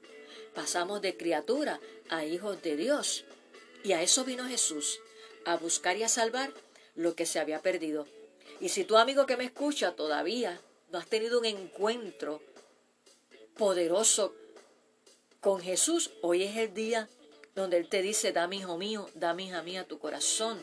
pasamos 0.55 1.03
de 1.03 1.17
criatura 1.17 1.81
a 2.09 2.25
hijos 2.25 2.63
de 2.63 2.77
Dios. 2.77 3.25
Y 3.83 3.93
a 3.93 4.03
eso 4.03 4.25
vino 4.25 4.49
Jesús, 4.49 5.01
a 5.45 5.57
buscar 5.57 5.97
y 5.97 6.03
a 6.05 6.09
salvar 6.09 6.53
lo 6.95 7.15
que 7.15 7.27
se 7.27 7.41
había 7.41 7.61
perdido. 7.61 8.07
Y 8.61 8.71
si 8.71 8.85
tu 8.85 8.97
amigo 8.97 9.27
que 9.27 9.37
me 9.37 9.45
escucha 9.45 9.95
todavía 9.95 10.61
no 10.91 10.99
has 10.99 11.07
tenido 11.09 11.39
un 11.39 11.45
encuentro 11.45 12.41
poderoso 13.57 14.35
con 15.41 15.61
Jesús, 15.61 16.11
hoy 16.23 16.43
es 16.43 16.57
el 16.57 16.75
día 16.75 17.09
donde 17.55 17.77
Él 17.77 17.89
te 17.89 18.03
dice, 18.03 18.33
dame 18.33 18.57
hijo 18.57 18.77
mío, 18.79 19.09
dame 19.15 19.45
hija 19.45 19.63
mía 19.63 19.85
tu 19.85 19.99
corazón, 19.99 20.61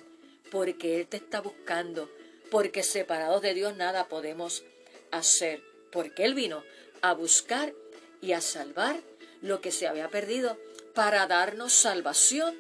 porque 0.52 1.00
Él 1.00 1.08
te 1.08 1.18
está 1.18 1.40
buscando, 1.40 2.10
porque 2.50 2.84
separados 2.84 3.42
de 3.42 3.54
Dios 3.54 3.76
nada 3.78 4.08
podemos 4.08 4.64
hacer, 5.12 5.62
porque 5.92 6.26
Él 6.26 6.34
vino 6.34 6.64
a 7.02 7.14
buscar 7.14 7.74
y 8.22 8.34
a 8.34 8.42
salvar 8.42 9.00
lo 9.42 9.62
que 9.62 9.72
se 9.72 9.88
había 9.88 10.10
perdido 10.10 10.58
para 10.94 11.26
darnos 11.28 11.74
salvación 11.74 12.60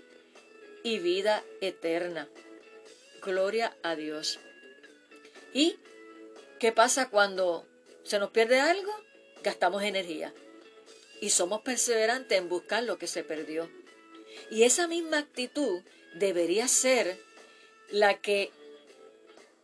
y 0.83 0.99
vida 0.99 1.43
eterna. 1.59 2.29
Gloria 3.21 3.75
a 3.83 3.95
Dios. 3.95 4.39
¿Y 5.53 5.77
qué 6.59 6.71
pasa 6.71 7.09
cuando 7.09 7.65
se 8.03 8.17
nos 8.17 8.31
pierde 8.31 8.59
algo? 8.59 8.91
Gastamos 9.43 9.83
energía 9.83 10.33
y 11.19 11.29
somos 11.29 11.61
perseverantes 11.61 12.37
en 12.37 12.49
buscar 12.49 12.83
lo 12.83 12.97
que 12.97 13.07
se 13.07 13.23
perdió. 13.23 13.69
Y 14.49 14.63
esa 14.63 14.87
misma 14.87 15.19
actitud 15.19 15.81
debería 16.15 16.67
ser 16.67 17.17
la 17.89 18.19
que 18.19 18.51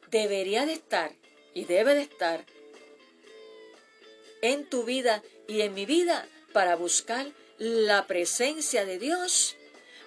debería 0.10 0.66
de 0.66 0.74
estar 0.74 1.12
y 1.54 1.66
debe 1.66 1.96
de 1.96 2.02
estar 2.02 2.46
en 4.42 4.70
tu 4.70 4.84
vida 4.84 5.24
y 5.48 5.62
en 5.62 5.74
mi 5.74 5.86
vida 5.86 6.28
para 6.54 6.76
buscar 6.76 7.28
la 7.58 8.06
presencia 8.06 8.86
de 8.86 9.00
Dios, 9.00 9.56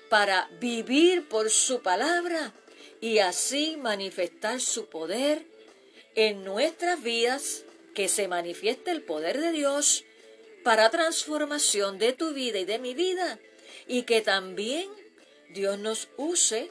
para 0.08 0.48
vivir 0.60 1.28
por 1.28 1.50
su 1.50 1.82
palabra 1.82 2.52
y 3.00 3.18
así 3.18 3.76
manifestar 3.76 4.60
su 4.60 4.86
poder 4.86 5.44
en 6.14 6.44
nuestras 6.44 7.02
vidas, 7.02 7.64
que 8.00 8.08
se 8.08 8.28
manifieste 8.28 8.92
el 8.92 9.02
poder 9.02 9.38
de 9.38 9.52
Dios 9.52 10.06
para 10.64 10.88
transformación 10.88 11.98
de 11.98 12.14
tu 12.14 12.32
vida 12.32 12.58
y 12.58 12.64
de 12.64 12.78
mi 12.78 12.94
vida 12.94 13.38
y 13.86 14.04
que 14.04 14.22
también 14.22 14.88
Dios 15.50 15.78
nos 15.78 16.08
use 16.16 16.70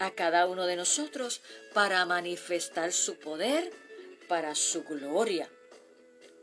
a 0.00 0.10
cada 0.10 0.48
uno 0.48 0.66
de 0.66 0.74
nosotros 0.74 1.40
para 1.72 2.04
manifestar 2.04 2.92
su 2.92 3.14
poder 3.20 3.70
para 4.26 4.56
su 4.56 4.82
gloria. 4.82 5.48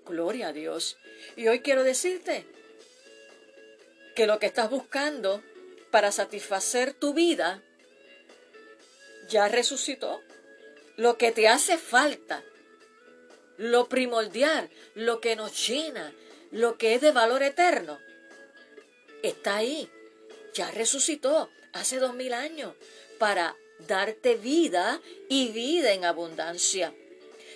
Gloria 0.05 0.47
a 0.47 0.53
Dios. 0.53 0.95
Y 1.35 1.49
hoy 1.49 1.59
quiero 1.59 1.83
decirte 1.83 2.45
que 4.15 4.25
lo 4.25 4.39
que 4.39 4.45
estás 4.45 4.69
buscando 4.69 5.43
para 5.91 6.13
satisfacer 6.13 6.93
tu 6.93 7.13
vida 7.13 7.61
ya 9.27 9.49
resucitó. 9.49 10.21
Lo 10.95 11.17
que 11.17 11.33
te 11.33 11.49
hace 11.49 11.77
falta, 11.77 12.41
lo 13.59 13.89
primordial, 13.89 14.69
lo 14.95 15.19
que 15.19 15.35
nos 15.35 15.67
llena, 15.67 16.13
lo 16.49 16.77
que 16.77 16.95
es 16.95 17.01
de 17.01 17.11
valor 17.11 17.43
eterno, 17.43 17.99
está 19.21 19.57
ahí. 19.57 19.89
Ya 20.53 20.71
resucitó 20.71 21.49
hace 21.73 21.99
dos 21.99 22.15
mil 22.15 22.33
años 22.33 22.73
para 23.19 23.57
darte 23.79 24.35
vida 24.35 25.01
y 25.27 25.49
vida 25.49 25.91
en 25.91 26.05
abundancia. 26.05 26.93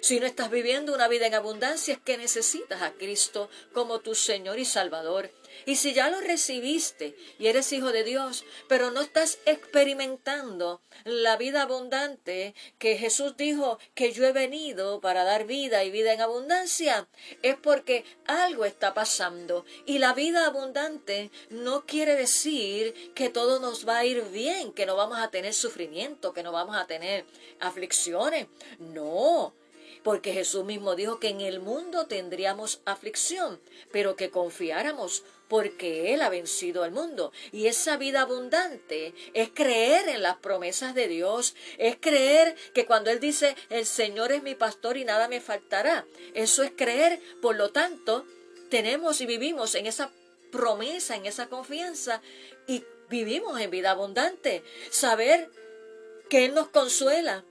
Si 0.01 0.19
no 0.19 0.25
estás 0.25 0.51
viviendo 0.51 0.93
una 0.93 1.07
vida 1.07 1.25
en 1.25 1.36
abundancia 1.36 1.93
es 1.93 2.01
que 2.01 2.17
necesitas 2.17 2.81
a 2.81 2.91
Cristo 2.91 3.50
como 3.72 4.01
tu 4.01 4.13
Señor 4.13 4.60
y 4.60 4.65
Salvador. 4.65 5.31
Y 5.65 5.75
si 5.75 5.93
ya 5.93 6.10
lo 6.10 6.19
recibiste 6.22 7.15
y 7.39 7.48
eres 7.48 7.72
hijo 7.74 7.91
de 7.91 8.03
Dios, 8.03 8.45
pero 8.67 8.91
no 8.91 9.01
estás 9.01 9.39
experimentando 9.45 10.81
la 11.05 11.38
vida 11.38 11.63
abundante 11.63 12.53
que 12.77 12.98
Jesús 12.98 13.36
dijo 13.38 13.79
que 13.93 14.12
yo 14.12 14.25
he 14.25 14.31
venido 14.31 15.01
para 15.01 15.24
dar 15.24 15.45
vida 15.45 15.83
y 15.83 15.91
vida 15.91 16.13
en 16.13 16.22
abundancia, 16.22 17.07
es 17.41 17.55
porque 17.55 18.05
algo 18.25 18.65
está 18.65 18.93
pasando. 18.93 19.65
Y 19.86 20.00
la 20.00 20.13
vida 20.13 20.45
abundante 20.45 21.31
no 21.50 21.86
quiere 21.86 22.15
decir 22.15 23.13
que 23.13 23.29
todo 23.29 23.60
nos 23.60 23.88
va 23.88 24.00
a 24.00 24.05
ir 24.05 24.24
bien, 24.31 24.74
que 24.74 24.86
no 24.86 24.95
vamos 24.95 25.19
a 25.19 25.29
tener 25.29 25.53
sufrimiento, 25.53 26.33
que 26.33 26.43
no 26.43 26.51
vamos 26.51 26.75
a 26.75 26.88
tener 26.88 27.25
aflicciones. 27.60 28.48
No, 28.79 29.53
porque 30.03 30.33
Jesús 30.33 30.65
mismo 30.65 30.95
dijo 30.95 31.19
que 31.19 31.29
en 31.29 31.41
el 31.41 31.60
mundo 31.60 32.07
tendríamos 32.07 32.81
aflicción, 32.86 33.60
pero 33.91 34.15
que 34.15 34.29
confiáramos 34.29 35.24
porque 35.53 36.15
Él 36.15 36.24
ha 36.24 36.29
vencido 36.29 36.81
al 36.81 36.89
mundo. 36.89 37.31
Y 37.51 37.67
esa 37.67 37.95
vida 37.95 38.22
abundante 38.22 39.13
es 39.36 39.51
creer 39.53 40.10
en 40.10 40.24
las 40.24 40.38
promesas 40.38 40.95
de 40.95 41.07
Dios, 41.07 41.53
es 41.77 41.95
creer 42.00 42.55
que 42.74 42.88
cuando 42.88 43.12
Él 43.12 43.19
dice, 43.19 43.55
el 43.69 43.86
Señor 43.86 44.31
es 44.31 44.41
mi 44.41 44.55
pastor 44.55 44.98
y 44.98 45.05
nada 45.05 45.28
me 45.28 45.41
faltará, 45.41 46.08
eso 46.34 46.63
es 46.63 46.71
creer, 46.75 47.21
por 47.39 47.56
lo 47.56 47.69
tanto, 47.69 48.25
tenemos 48.71 49.21
y 49.21 49.28
vivimos 49.28 49.75
en 49.75 49.86
esa 49.86 50.10
promesa, 50.51 51.17
en 51.17 51.28
esa 51.28 51.49
confianza 51.49 52.23
y 52.65 52.84
vivimos 53.12 53.62
en 53.62 53.69
vida 53.69 53.91
abundante. 53.91 54.63
Saber 54.89 55.51
que 56.32 56.45
Él 56.45 56.56
nos 56.56 56.69
consuela, 56.69 57.45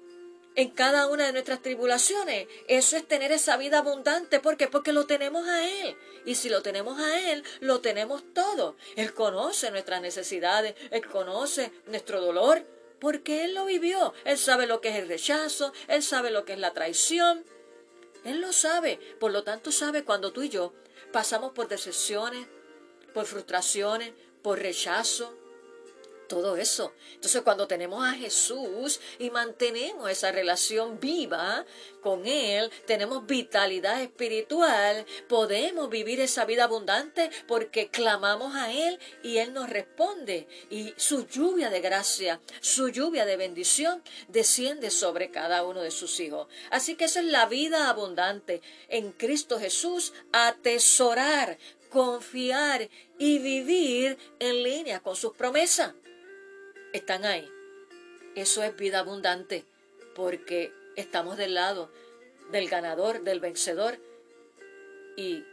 en 0.54 0.70
cada 0.70 1.06
una 1.06 1.26
de 1.26 1.32
nuestras 1.32 1.62
tribulaciones. 1.62 2.48
Eso 2.68 2.96
es 2.96 3.06
tener 3.06 3.32
esa 3.32 3.56
vida 3.56 3.78
abundante. 3.78 4.40
¿Por 4.40 4.56
qué? 4.56 4.68
Porque 4.68 4.92
lo 4.92 5.06
tenemos 5.06 5.46
a 5.48 5.66
Él. 5.66 5.96
Y 6.24 6.34
si 6.34 6.48
lo 6.48 6.62
tenemos 6.62 7.00
a 7.00 7.32
Él, 7.32 7.42
lo 7.60 7.80
tenemos 7.80 8.22
todo. 8.34 8.76
Él 8.96 9.14
conoce 9.14 9.70
nuestras 9.70 10.02
necesidades, 10.02 10.74
Él 10.90 11.06
conoce 11.06 11.72
nuestro 11.86 12.20
dolor, 12.20 12.64
porque 13.00 13.44
Él 13.44 13.54
lo 13.54 13.64
vivió. 13.64 14.14
Él 14.24 14.38
sabe 14.38 14.66
lo 14.66 14.80
que 14.80 14.90
es 14.90 14.96
el 14.96 15.08
rechazo, 15.08 15.72
Él 15.88 16.02
sabe 16.02 16.30
lo 16.30 16.44
que 16.44 16.52
es 16.52 16.58
la 16.58 16.72
traición. 16.72 17.44
Él 18.24 18.40
lo 18.40 18.52
sabe. 18.52 19.00
Por 19.18 19.32
lo 19.32 19.42
tanto, 19.42 19.72
sabe 19.72 20.04
cuando 20.04 20.32
tú 20.32 20.42
y 20.42 20.48
yo 20.48 20.72
pasamos 21.12 21.52
por 21.52 21.68
decepciones, 21.68 22.46
por 23.12 23.26
frustraciones, 23.26 24.12
por 24.42 24.58
rechazo, 24.58 25.36
todo 26.32 26.56
eso. 26.56 26.94
Entonces 27.12 27.42
cuando 27.42 27.66
tenemos 27.66 28.02
a 28.02 28.14
Jesús 28.14 29.00
y 29.18 29.28
mantenemos 29.28 30.10
esa 30.10 30.32
relación 30.32 30.98
viva 30.98 31.66
con 32.00 32.26
Él, 32.26 32.70
tenemos 32.86 33.26
vitalidad 33.26 34.00
espiritual, 34.00 35.04
podemos 35.28 35.90
vivir 35.90 36.20
esa 36.20 36.46
vida 36.46 36.64
abundante 36.64 37.28
porque 37.46 37.88
clamamos 37.88 38.54
a 38.54 38.72
Él 38.72 38.98
y 39.22 39.36
Él 39.36 39.52
nos 39.52 39.68
responde. 39.68 40.48
Y 40.70 40.94
su 40.96 41.26
lluvia 41.26 41.68
de 41.68 41.82
gracia, 41.82 42.40
su 42.62 42.88
lluvia 42.88 43.26
de 43.26 43.36
bendición 43.36 44.02
desciende 44.28 44.88
sobre 44.88 45.30
cada 45.30 45.64
uno 45.64 45.82
de 45.82 45.90
sus 45.90 46.18
hijos. 46.18 46.48
Así 46.70 46.94
que 46.94 47.04
esa 47.04 47.20
es 47.20 47.26
la 47.26 47.44
vida 47.44 47.90
abundante 47.90 48.62
en 48.88 49.12
Cristo 49.12 49.60
Jesús, 49.60 50.14
atesorar 50.32 51.58
confiar 51.92 52.88
y 53.18 53.38
vivir 53.38 54.16
en 54.38 54.62
línea 54.62 55.00
con 55.00 55.14
sus 55.14 55.34
promesas 55.34 55.92
están 56.92 57.24
ahí. 57.24 57.48
Eso 58.34 58.62
es 58.62 58.76
vida 58.76 59.00
abundante, 59.00 59.64
porque 60.14 60.72
estamos 60.96 61.36
del 61.36 61.54
lado 61.54 61.90
del 62.50 62.68
ganador, 62.68 63.22
del 63.22 63.40
vencedor, 63.40 63.98
y 65.16 65.44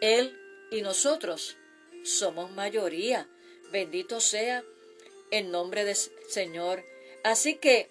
Él 0.00 0.38
y 0.70 0.82
nosotros 0.82 1.56
somos 2.04 2.50
mayoría. 2.52 3.28
Bendito 3.72 4.20
sea 4.20 4.64
el 5.30 5.50
nombre 5.50 5.84
del 5.84 5.96
Señor. 6.28 6.84
Así 7.24 7.56
que 7.56 7.90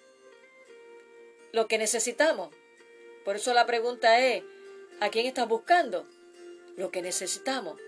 lo 1.52 1.68
que 1.68 1.78
necesitamos, 1.78 2.54
por 3.24 3.36
eso 3.36 3.54
la 3.54 3.66
pregunta 3.66 4.20
es, 4.20 4.44
¿a 5.00 5.10
quién 5.10 5.26
estás 5.26 5.48
buscando? 5.48 6.08
Lo 6.78 6.92
que 6.92 7.02
necesitamos, 7.02 7.80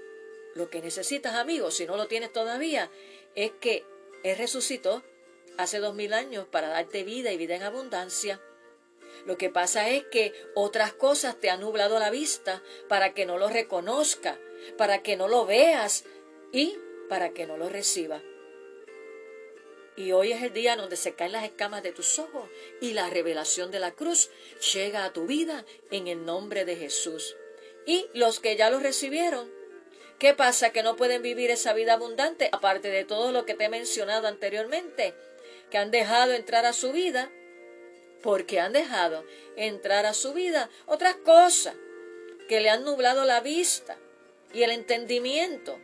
lo 0.55 0.69
que 0.69 0.81
necesitas, 0.81 1.35
amigos, 1.35 1.75
si 1.75 1.85
no 1.85 1.97
lo 1.97 2.07
tienes 2.07 2.33
todavía, 2.33 2.89
es 3.35 3.51
que 3.59 3.85
él 4.23 4.37
resucitó 4.37 5.03
hace 5.57 5.79
dos 5.79 5.95
mil 5.95 6.13
años 6.13 6.47
para 6.49 6.69
darte 6.69 7.03
vida 7.03 7.31
y 7.31 7.37
vida 7.37 7.55
en 7.55 7.63
abundancia. 7.63 8.41
Lo 9.25 9.37
que 9.37 9.49
pasa 9.49 9.89
es 9.89 10.05
que 10.05 10.33
otras 10.55 10.93
cosas 10.93 11.39
te 11.39 11.49
han 11.49 11.61
nublado 11.61 11.99
la 11.99 12.09
vista 12.09 12.61
para 12.87 13.13
que 13.13 13.25
no 13.25 13.37
lo 13.37 13.49
reconozca, 13.49 14.39
para 14.77 15.01
que 15.01 15.17
no 15.17 15.27
lo 15.27 15.45
veas 15.45 16.05
y 16.51 16.77
para 17.09 17.31
que 17.31 17.47
no 17.47 17.57
lo 17.57 17.69
reciba. 17.69 18.21
Y 19.95 20.11
hoy 20.11 20.31
es 20.31 20.43
el 20.43 20.53
día 20.53 20.75
donde 20.75 20.95
se 20.95 21.15
caen 21.15 21.31
las 21.31 21.43
escamas 21.43 21.81
de 21.81 21.91
tus 21.91 22.19
ojos 22.19 22.47
y 22.79 22.93
la 22.93 23.09
revelación 23.09 23.71
de 23.71 23.79
la 23.79 23.91
cruz 23.91 24.29
llega 24.73 25.03
a 25.03 25.11
tu 25.11 25.25
vida 25.25 25.65
en 25.89 26.07
el 26.07 26.23
nombre 26.23 26.65
de 26.65 26.75
Jesús. 26.75 27.35
Y 27.87 28.05
los 28.13 28.39
que 28.39 28.55
ya 28.55 28.69
lo 28.69 28.79
recibieron, 28.79 29.51
¿Qué 30.19 30.33
pasa? 30.33 30.71
Que 30.71 30.81
no 30.81 30.95
pueden 30.95 31.21
vivir 31.21 31.51
esa 31.51 31.73
vida 31.73 31.93
abundante, 31.93 32.49
aparte 32.51 32.89
de 32.89 33.05
todo 33.05 33.31
lo 33.31 33.45
que 33.45 33.53
te 33.53 33.65
he 33.65 33.69
mencionado 33.69 34.27
anteriormente, 34.27 35.13
que 35.69 35.77
han 35.77 35.91
dejado 35.91 36.33
entrar 36.33 36.65
a 36.65 36.73
su 36.73 36.91
vida, 36.91 37.29
porque 38.23 38.59
han 38.59 38.73
dejado 38.73 39.23
entrar 39.55 40.07
a 40.07 40.15
su 40.15 40.33
vida 40.33 40.69
otras 40.87 41.15
cosas 41.17 41.75
que 42.49 42.61
le 42.61 42.69
han 42.69 42.83
nublado 42.83 43.25
la 43.25 43.41
vista 43.41 43.97
y 44.53 44.63
el 44.63 44.71
entendimiento. 44.71 45.79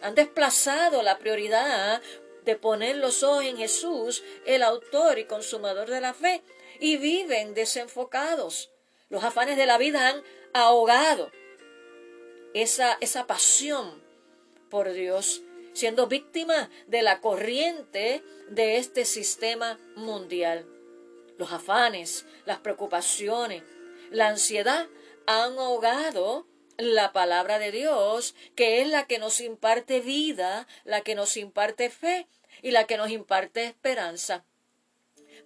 Han 0.00 0.14
desplazado 0.14 1.02
la 1.02 1.18
prioridad 1.18 2.00
de 2.44 2.54
poner 2.54 2.96
los 2.96 3.24
ojos 3.24 3.44
en 3.44 3.56
Jesús, 3.56 4.22
el 4.46 4.62
autor 4.62 5.18
y 5.18 5.24
consumador 5.24 5.90
de 5.90 6.00
la 6.00 6.14
fe, 6.14 6.42
y 6.78 6.98
viven 6.98 7.54
desenfocados. 7.54 8.70
Los 9.08 9.24
afanes 9.24 9.56
de 9.56 9.66
la 9.66 9.76
vida 9.76 10.08
han 10.08 10.22
ahogado 10.52 11.32
esa, 12.54 12.96
esa 13.00 13.26
pasión 13.26 14.02
por 14.70 14.92
Dios, 14.92 15.42
siendo 15.72 16.06
víctima 16.06 16.70
de 16.86 17.02
la 17.02 17.20
corriente 17.20 18.22
de 18.48 18.76
este 18.76 19.04
sistema 19.04 19.78
mundial. 19.96 20.66
Los 21.38 21.52
afanes, 21.52 22.26
las 22.44 22.58
preocupaciones, 22.58 23.62
la 24.10 24.28
ansiedad 24.28 24.88
han 25.26 25.58
ahogado 25.58 26.46
la 26.76 27.12
palabra 27.12 27.58
de 27.58 27.72
Dios, 27.72 28.34
que 28.54 28.80
es 28.80 28.88
la 28.88 29.06
que 29.06 29.18
nos 29.18 29.40
imparte 29.40 30.00
vida, 30.00 30.66
la 30.84 31.02
que 31.02 31.14
nos 31.14 31.36
imparte 31.36 31.90
fe 31.90 32.26
y 32.62 32.70
la 32.70 32.84
que 32.86 32.96
nos 32.96 33.10
imparte 33.10 33.64
esperanza. 33.64 34.44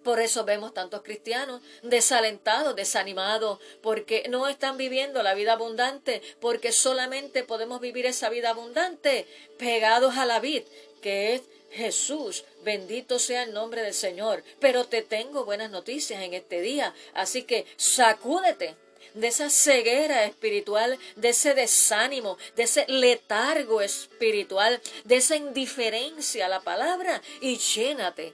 Por 0.03 0.19
eso 0.19 0.45
vemos 0.45 0.73
tantos 0.73 1.01
cristianos 1.01 1.61
desalentados, 1.83 2.75
desanimados, 2.75 3.59
porque 3.81 4.25
no 4.29 4.47
están 4.47 4.77
viviendo 4.77 5.23
la 5.23 5.33
vida 5.33 5.53
abundante, 5.53 6.21
porque 6.39 6.71
solamente 6.71 7.43
podemos 7.43 7.81
vivir 7.81 8.05
esa 8.05 8.29
vida 8.29 8.49
abundante 8.49 9.27
pegados 9.57 10.17
a 10.17 10.25
la 10.25 10.39
vid, 10.39 10.63
que 11.01 11.35
es 11.35 11.41
Jesús, 11.71 12.45
bendito 12.63 13.19
sea 13.19 13.43
el 13.43 13.53
nombre 13.53 13.81
del 13.81 13.93
Señor. 13.93 14.43
Pero 14.59 14.85
te 14.85 15.01
tengo 15.01 15.43
buenas 15.45 15.71
noticias 15.71 16.21
en 16.23 16.33
este 16.33 16.61
día, 16.61 16.93
así 17.13 17.43
que 17.43 17.65
sacúdete 17.75 18.75
de 19.13 19.27
esa 19.27 19.49
ceguera 19.49 20.25
espiritual, 20.25 20.97
de 21.15 21.29
ese 21.29 21.53
desánimo, 21.53 22.37
de 22.55 22.63
ese 22.63 22.85
letargo 22.87 23.81
espiritual, 23.81 24.81
de 25.05 25.15
esa 25.15 25.35
indiferencia 25.35 26.45
a 26.45 26.49
la 26.49 26.61
palabra 26.61 27.21
y 27.39 27.57
llénate 27.57 28.33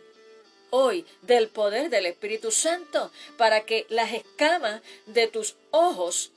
hoy 0.72 1.06
del 1.22 1.48
poder 1.48 1.90
del 1.90 2.08
Espíritu 2.08 2.52
Santo 2.52 3.12
para 3.38 3.66
que 3.66 3.86
las 3.90 4.12
escamas 4.14 4.82
de 5.06 5.28
tus 5.28 5.56
ojos 5.70 6.32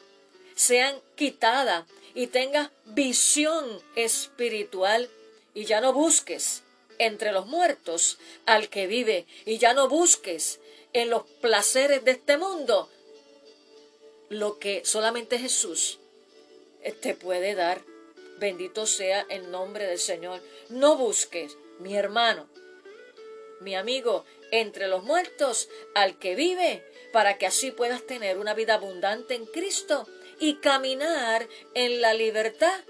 sean 0.55 1.01
quitadas 1.17 1.87
y 2.15 2.27
tengas 2.29 2.71
visión 2.85 3.83
espiritual 3.97 5.09
y 5.55 5.65
ya 5.65 5.81
no 5.81 5.93
busques 5.93 6.63
entre 6.99 7.33
los 7.33 7.47
muertos 7.47 8.19
al 8.47 8.69
que 8.69 8.87
vive 8.87 9.27
y 9.47 9.59
ya 9.59 9.73
no 9.73 9.89
busques 9.89 10.61
en 10.93 11.11
los 11.11 11.25
placeres 11.41 12.05
de 12.05 12.13
este 12.13 12.37
mundo 12.37 12.89
lo 14.29 14.59
que 14.59 14.85
solamente 14.85 15.39
Jesús 15.39 15.99
te 17.01 17.15
puede 17.15 17.55
dar. 17.55 17.83
Bendito 18.39 18.87
sea 18.87 19.27
el 19.29 19.51
nombre 19.51 19.87
del 19.87 19.99
Señor. 19.99 20.41
No 20.69 20.97
busques, 20.97 21.57
mi 21.79 21.97
hermano, 21.97 22.49
mi 23.61 23.75
amigo, 23.75 24.25
entre 24.51 24.89
los 24.89 25.03
muertos 25.03 25.69
al 25.95 26.19
que 26.19 26.35
vive, 26.35 26.85
para 27.13 27.39
que 27.39 27.47
así 27.47 27.71
puedas 27.71 28.07
tener 28.07 28.39
una 28.39 28.55
vida 28.55 28.75
abundante 28.75 29.35
en 29.35 29.47
Cristo 29.47 30.07
y 30.39 30.57
caminar 30.57 31.49
en 31.75 32.01
la 32.01 32.15
libertad 32.15 32.81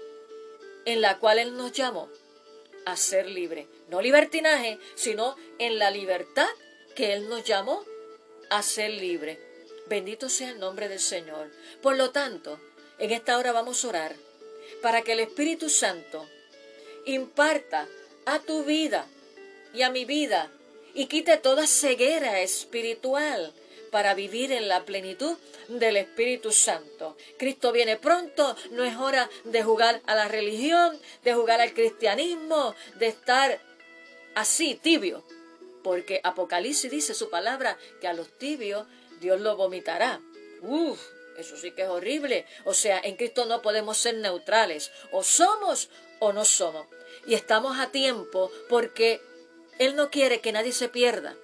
en 0.85 1.01
la 1.01 1.17
cual 1.19 1.39
Él 1.39 1.57
nos 1.57 1.71
llamó 1.71 2.09
a 2.85 2.95
ser 2.95 3.27
libre. 3.27 3.67
No 3.89 4.01
libertinaje, 4.01 4.79
sino 4.95 5.35
en 5.59 5.79
la 5.79 5.91
libertad 5.91 6.47
que 6.95 7.13
Él 7.13 7.27
nos 7.27 7.43
llamó 7.43 7.83
a 8.49 8.61
ser 8.61 8.91
libre. 8.91 9.39
Bendito 9.87 10.29
sea 10.29 10.51
el 10.51 10.59
nombre 10.59 10.87
del 10.87 10.99
Señor. 10.99 11.51
Por 11.81 11.95
lo 11.95 12.11
tanto, 12.11 12.59
en 12.99 13.11
esta 13.11 13.37
hora 13.37 13.51
vamos 13.51 13.83
a 13.83 13.89
orar 13.89 14.15
para 14.81 15.01
que 15.01 15.13
el 15.13 15.19
Espíritu 15.19 15.69
Santo 15.69 16.27
imparta 17.05 17.87
a 18.25 18.39
tu 18.39 18.63
vida 18.63 19.07
y 19.75 19.83
a 19.83 19.89
mi 19.89 20.05
vida 20.05 20.49
y 20.93 21.07
quite 21.07 21.37
toda 21.37 21.67
ceguera 21.67 22.39
espiritual 22.39 23.53
para 23.91 24.13
vivir 24.13 24.51
en 24.51 24.67
la 24.67 24.83
plenitud 24.85 25.37
del 25.67 25.97
Espíritu 25.97 26.51
Santo. 26.51 27.17
Cristo 27.37 27.71
viene 27.71 27.97
pronto, 27.97 28.55
no 28.71 28.83
es 28.83 28.95
hora 28.97 29.29
de 29.43 29.63
jugar 29.63 30.01
a 30.05 30.15
la 30.15 30.27
religión, 30.27 30.99
de 31.23 31.33
jugar 31.33 31.61
al 31.61 31.73
cristianismo, 31.73 32.75
de 32.95 33.07
estar 33.07 33.59
así 34.35 34.75
tibio, 34.75 35.23
porque 35.83 36.21
Apocalipsis 36.23 36.91
dice 36.91 37.13
su 37.13 37.29
palabra 37.29 37.77
que 38.01 38.07
a 38.07 38.13
los 38.13 38.37
tibios 38.37 38.87
Dios 39.19 39.39
lo 39.41 39.55
vomitará. 39.55 40.21
Uf, 40.61 40.99
eso 41.37 41.57
sí 41.57 41.71
que 41.71 41.83
es 41.83 41.89
horrible. 41.89 42.45
O 42.63 42.73
sea, 42.73 42.99
en 43.03 43.15
Cristo 43.15 43.45
no 43.45 43.61
podemos 43.61 43.97
ser 43.97 44.15
neutrales, 44.15 44.91
o 45.11 45.23
somos 45.23 45.89
o 46.19 46.33
no 46.33 46.45
somos. 46.45 46.87
Y 47.27 47.33
estamos 47.33 47.79
a 47.79 47.91
tiempo 47.91 48.51
porque 48.69 49.21
Él 49.79 49.95
no 49.95 50.09
quiere 50.09 50.41
que 50.41 50.51
nadie 50.51 50.71
se 50.71 50.89
pierda 50.89 51.35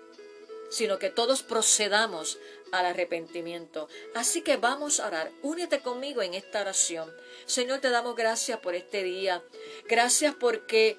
sino 0.71 0.99
que 0.99 1.09
todos 1.09 1.43
procedamos 1.43 2.39
al 2.71 2.85
arrepentimiento. 2.85 3.89
Así 4.15 4.41
que 4.41 4.55
vamos 4.55 4.99
a 4.99 5.07
orar. 5.07 5.31
Únete 5.41 5.81
conmigo 5.81 6.21
en 6.21 6.33
esta 6.33 6.61
oración. 6.61 7.13
Señor, 7.45 7.81
te 7.81 7.89
damos 7.89 8.15
gracias 8.15 8.59
por 8.59 8.73
este 8.73 9.03
día. 9.03 9.43
Gracias 9.87 10.33
porque 10.33 10.97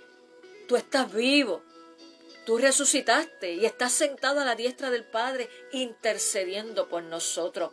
tú 0.69 0.77
estás 0.77 1.13
vivo. 1.13 1.63
Tú 2.45 2.59
resucitaste 2.59 3.55
y 3.55 3.65
estás 3.65 3.93
sentado 3.93 4.41
a 4.41 4.45
la 4.45 4.57
diestra 4.57 4.91
del 4.91 5.05
Padre 5.05 5.49
intercediendo 5.73 6.89
por 6.89 7.03
nosotros. 7.03 7.73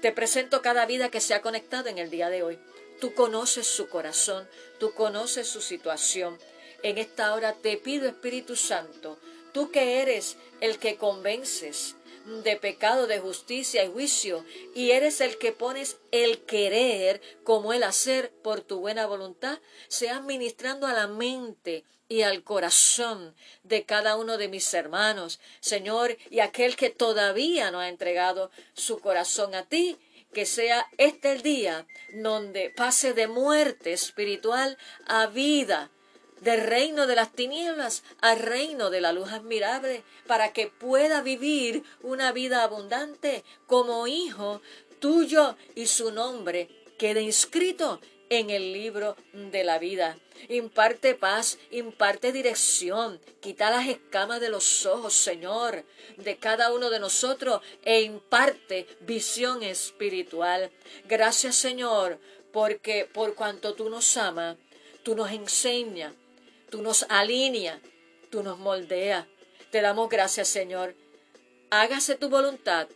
Te 0.00 0.10
presento 0.10 0.60
cada 0.60 0.86
vida 0.86 1.08
que 1.08 1.20
se 1.20 1.34
ha 1.34 1.42
conectado 1.42 1.88
en 1.88 1.98
el 1.98 2.10
día 2.10 2.30
de 2.30 2.42
hoy. 2.42 2.58
Tú 3.00 3.14
conoces 3.14 3.68
su 3.68 3.88
corazón, 3.88 4.48
tú 4.80 4.92
conoces 4.92 5.46
su 5.46 5.60
situación. 5.60 6.36
En 6.82 6.98
esta 6.98 7.34
hora 7.34 7.54
te 7.54 7.76
pido, 7.76 8.08
Espíritu 8.08 8.56
Santo, 8.56 9.18
Tú 9.52 9.70
que 9.70 10.00
eres 10.00 10.36
el 10.60 10.78
que 10.78 10.96
convences 10.96 11.96
de 12.44 12.56
pecado, 12.56 13.06
de 13.06 13.18
justicia 13.18 13.84
y 13.84 13.88
juicio, 13.90 14.44
y 14.74 14.90
eres 14.90 15.20
el 15.20 15.38
que 15.38 15.52
pones 15.52 15.96
el 16.10 16.44
querer 16.44 17.22
como 17.42 17.72
el 17.72 17.82
hacer 17.82 18.30
por 18.42 18.60
tu 18.60 18.80
buena 18.80 19.06
voluntad, 19.06 19.58
seas 19.88 20.22
ministrando 20.22 20.86
a 20.86 20.92
la 20.92 21.06
mente 21.06 21.84
y 22.08 22.22
al 22.22 22.42
corazón 22.42 23.34
de 23.62 23.84
cada 23.84 24.16
uno 24.16 24.36
de 24.36 24.48
mis 24.48 24.72
hermanos, 24.74 25.40
Señor, 25.60 26.16
y 26.30 26.40
aquel 26.40 26.76
que 26.76 26.90
todavía 26.90 27.70
no 27.70 27.80
ha 27.80 27.88
entregado 27.88 28.50
su 28.74 28.98
corazón 28.98 29.54
a 29.54 29.66
ti, 29.66 29.96
que 30.32 30.44
sea 30.44 30.86
este 30.98 31.32
el 31.32 31.42
día 31.42 31.86
donde 32.12 32.70
pase 32.70 33.14
de 33.14 33.26
muerte 33.26 33.94
espiritual 33.94 34.76
a 35.06 35.26
vida 35.26 35.90
del 36.40 36.60
reino 36.62 37.06
de 37.06 37.16
las 37.16 37.32
tinieblas 37.32 38.02
al 38.20 38.38
reino 38.38 38.90
de 38.90 39.00
la 39.00 39.12
luz 39.12 39.32
admirable, 39.32 40.02
para 40.26 40.52
que 40.52 40.68
pueda 40.68 41.22
vivir 41.22 41.82
una 42.02 42.32
vida 42.32 42.62
abundante 42.62 43.44
como 43.66 44.06
hijo 44.06 44.60
tuyo 44.98 45.56
y 45.74 45.86
su 45.86 46.10
nombre 46.12 46.68
quede 46.98 47.22
inscrito 47.22 48.00
en 48.30 48.50
el 48.50 48.72
libro 48.72 49.16
de 49.32 49.64
la 49.64 49.78
vida. 49.78 50.18
Imparte 50.48 51.14
paz, 51.14 51.58
imparte 51.70 52.32
dirección, 52.32 53.20
quita 53.40 53.70
las 53.70 53.88
escamas 53.88 54.40
de 54.40 54.50
los 54.50 54.86
ojos, 54.86 55.14
Señor, 55.14 55.84
de 56.16 56.36
cada 56.36 56.72
uno 56.72 56.90
de 56.90 57.00
nosotros 57.00 57.62
e 57.84 58.02
imparte 58.02 58.86
visión 59.00 59.62
espiritual. 59.62 60.70
Gracias, 61.08 61.56
Señor, 61.56 62.18
porque 62.52 63.08
por 63.12 63.34
cuanto 63.34 63.74
tú 63.74 63.88
nos 63.88 64.16
amas, 64.16 64.56
tú 65.02 65.16
nos 65.16 65.30
enseñas, 65.30 66.12
tú 66.70 66.82
nos 66.82 67.04
alineas, 67.08 67.80
tú 68.30 68.42
nos 68.42 68.58
moldeas. 68.58 69.26
Te 69.70 69.80
damos 69.80 70.08
gracias, 70.08 70.48
Señor. 70.48 70.94
Hágase 71.70 72.14
tu 72.14 72.28
voluntad 72.28 72.88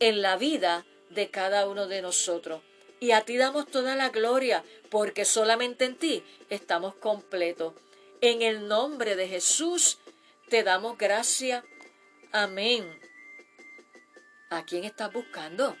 en 0.00 0.22
la 0.22 0.36
vida 0.36 0.84
de 1.10 1.30
cada 1.30 1.68
uno 1.68 1.86
de 1.86 2.02
nosotros. 2.02 2.62
Y 3.00 3.12
a 3.12 3.24
ti 3.24 3.36
damos 3.36 3.66
toda 3.66 3.94
la 3.94 4.08
gloria, 4.08 4.64
porque 4.90 5.24
solamente 5.24 5.84
en 5.84 5.96
ti 5.96 6.24
estamos 6.50 6.94
completos. 6.96 7.74
En 8.20 8.42
el 8.42 8.66
nombre 8.66 9.14
de 9.14 9.28
Jesús 9.28 9.98
te 10.48 10.64
damos 10.64 10.98
gracias. 10.98 11.62
Amén. 12.32 12.98
¿A 14.50 14.64
quién 14.64 14.84
estás 14.84 15.12
buscando? 15.12 15.76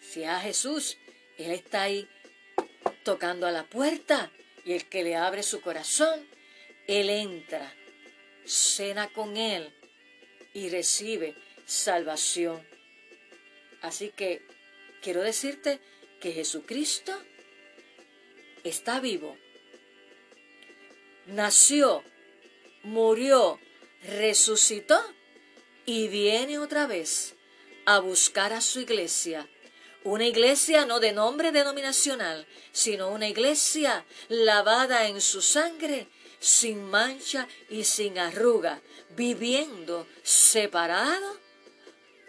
Si 0.00 0.24
a 0.24 0.38
Jesús, 0.40 0.98
Él 1.38 1.52
está 1.52 1.82
ahí 1.82 2.08
tocando 3.04 3.46
a 3.46 3.52
la 3.52 3.64
puerta 3.64 4.30
y 4.64 4.72
el 4.72 4.88
que 4.88 5.02
le 5.02 5.16
abre 5.16 5.42
su 5.42 5.60
corazón, 5.60 6.26
Él 6.86 7.10
entra, 7.10 7.74
cena 8.44 9.12
con 9.12 9.36
Él 9.36 9.72
y 10.54 10.68
recibe 10.68 11.34
salvación. 11.66 12.66
Así 13.82 14.10
que 14.10 14.42
quiero 15.02 15.22
decirte 15.22 15.80
que 16.20 16.32
Jesucristo 16.32 17.12
está 18.64 19.00
vivo. 19.00 19.36
Nació, 21.26 22.02
murió, 22.82 23.58
resucitó 24.02 25.00
y 25.86 26.08
viene 26.08 26.58
otra 26.58 26.86
vez 26.86 27.36
a 27.86 28.00
buscar 28.00 28.52
a 28.52 28.60
su 28.60 28.80
iglesia 28.80 29.48
una 30.04 30.26
iglesia 30.26 30.86
no 30.86 31.00
de 31.00 31.12
nombre 31.12 31.52
denominacional, 31.52 32.46
sino 32.72 33.10
una 33.10 33.28
iglesia 33.28 34.04
lavada 34.28 35.06
en 35.06 35.20
su 35.20 35.42
sangre, 35.42 36.08
sin 36.38 36.82
mancha 36.82 37.46
y 37.68 37.84
sin 37.84 38.18
arruga, 38.18 38.80
viviendo 39.10 40.06
separado 40.22 41.38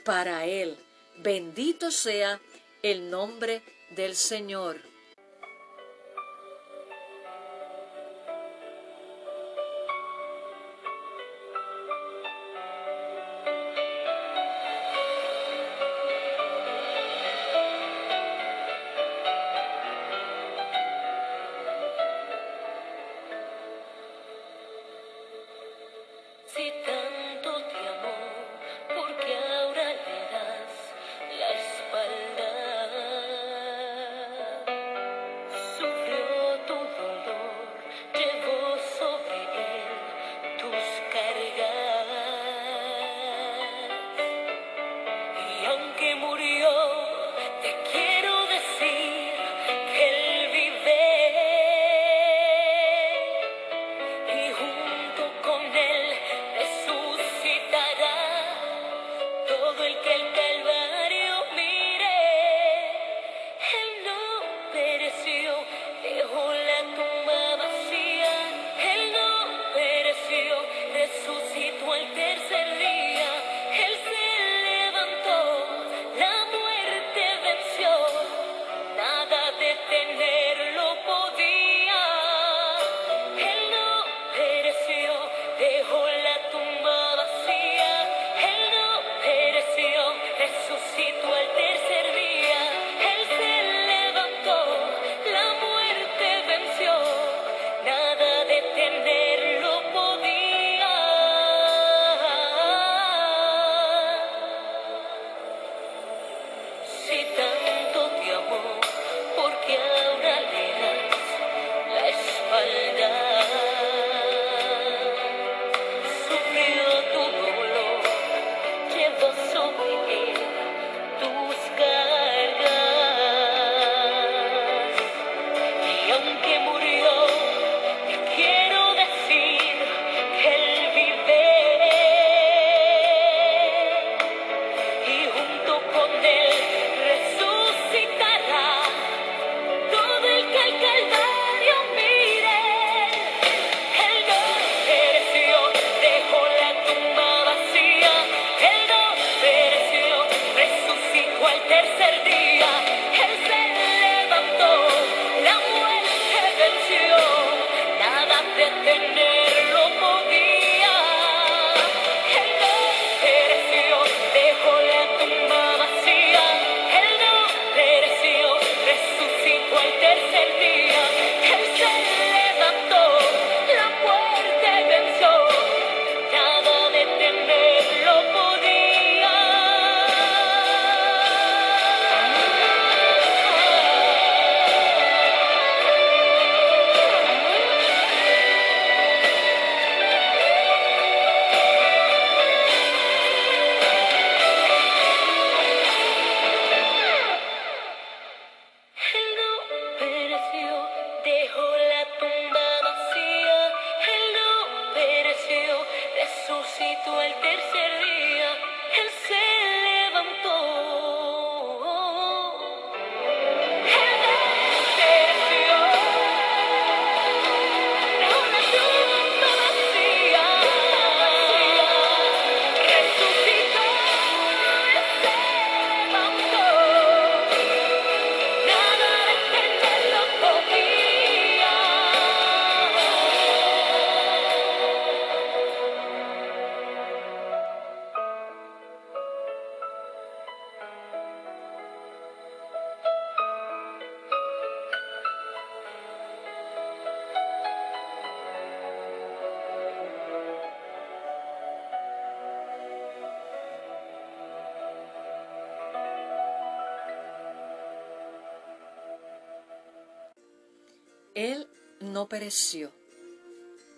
para 0.04 0.46
Él. 0.46 0.78
Bendito 1.18 1.92
sea 1.92 2.42
el 2.84 3.10
nombre 3.10 3.62
del 3.92 4.16
Señor. 4.16 4.91
Dejó 66.14 66.54
la 66.54 66.80
tumba 66.96 67.56
vacía, 67.56 68.34
él 68.94 69.14
no 69.14 69.74
pereció, 69.74 70.56
resucitó 70.94 71.94
al 71.94 72.14
tercer 72.14 72.80
día. 72.80 72.91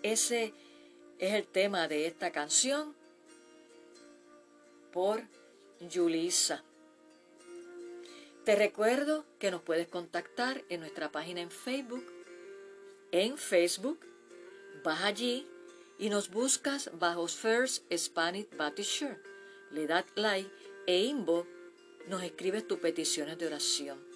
Ese 0.02 0.52
es 1.20 1.34
el 1.34 1.46
tema 1.46 1.86
de 1.86 2.06
esta 2.06 2.32
canción 2.32 2.92
por 4.92 5.22
Yulisa. 5.78 6.64
Te 8.44 8.56
recuerdo 8.56 9.24
que 9.38 9.52
nos 9.52 9.62
puedes 9.62 9.86
contactar 9.86 10.64
en 10.68 10.80
nuestra 10.80 11.12
página 11.12 11.42
en 11.42 11.50
Facebook. 11.50 12.04
En 13.12 13.38
Facebook, 13.38 14.00
vas 14.82 15.04
allí 15.04 15.46
y 16.00 16.08
nos 16.08 16.28
buscas 16.28 16.90
bajo 16.98 17.28
First 17.28 17.84
Spanish 17.96 18.48
Baptist 18.56 18.98
Church. 18.98 19.18
Le 19.70 19.86
das 19.86 20.04
like 20.16 20.50
e 20.88 21.04
inbox, 21.04 21.48
nos 22.08 22.24
escribes 22.24 22.66
tus 22.66 22.80
peticiones 22.80 23.38
de 23.38 23.46
oración. 23.46 24.13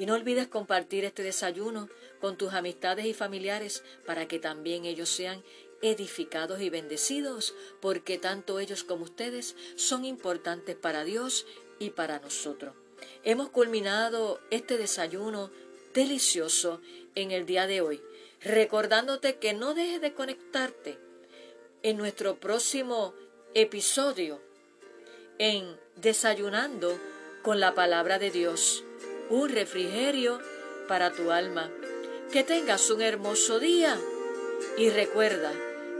Y 0.00 0.06
no 0.06 0.14
olvides 0.14 0.48
compartir 0.48 1.04
este 1.04 1.22
desayuno 1.22 1.90
con 2.22 2.38
tus 2.38 2.54
amistades 2.54 3.04
y 3.04 3.12
familiares 3.12 3.84
para 4.06 4.26
que 4.26 4.38
también 4.38 4.86
ellos 4.86 5.10
sean 5.10 5.44
edificados 5.82 6.62
y 6.62 6.70
bendecidos, 6.70 7.54
porque 7.80 8.16
tanto 8.16 8.60
ellos 8.60 8.82
como 8.82 9.04
ustedes 9.04 9.56
son 9.76 10.06
importantes 10.06 10.74
para 10.74 11.04
Dios 11.04 11.46
y 11.78 11.90
para 11.90 12.18
nosotros. 12.18 12.74
Hemos 13.24 13.50
culminado 13.50 14.40
este 14.50 14.78
desayuno 14.78 15.50
delicioso 15.92 16.80
en 17.14 17.30
el 17.30 17.44
día 17.44 17.66
de 17.66 17.82
hoy, 17.82 18.00
recordándote 18.40 19.36
que 19.36 19.52
no 19.52 19.74
dejes 19.74 20.00
de 20.00 20.14
conectarte 20.14 20.98
en 21.82 21.98
nuestro 21.98 22.40
próximo 22.40 23.12
episodio 23.52 24.40
en 25.36 25.78
Desayunando 25.96 26.98
con 27.42 27.60
la 27.60 27.74
palabra 27.74 28.18
de 28.18 28.30
Dios, 28.30 28.82
un 29.30 29.48
refrigerio 29.48 30.40
para 30.88 31.12
tu 31.12 31.30
alma. 31.30 31.70
Que 32.32 32.44
tengas 32.44 32.90
un 32.90 33.00
hermoso 33.00 33.58
día 33.58 33.98
y 34.76 34.90
recuerda, 34.90 35.52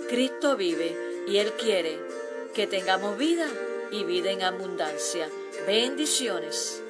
Cristo 0.08 0.56
vive 0.56 0.96
y 1.26 1.38
Él 1.38 1.52
quiere 1.52 1.98
que 2.54 2.66
tengamos 2.66 3.16
vida 3.16 3.48
y 3.90 4.04
vida 4.04 4.30
en 4.30 4.42
abundancia. 4.42 5.28
Bendiciones. 5.66 6.82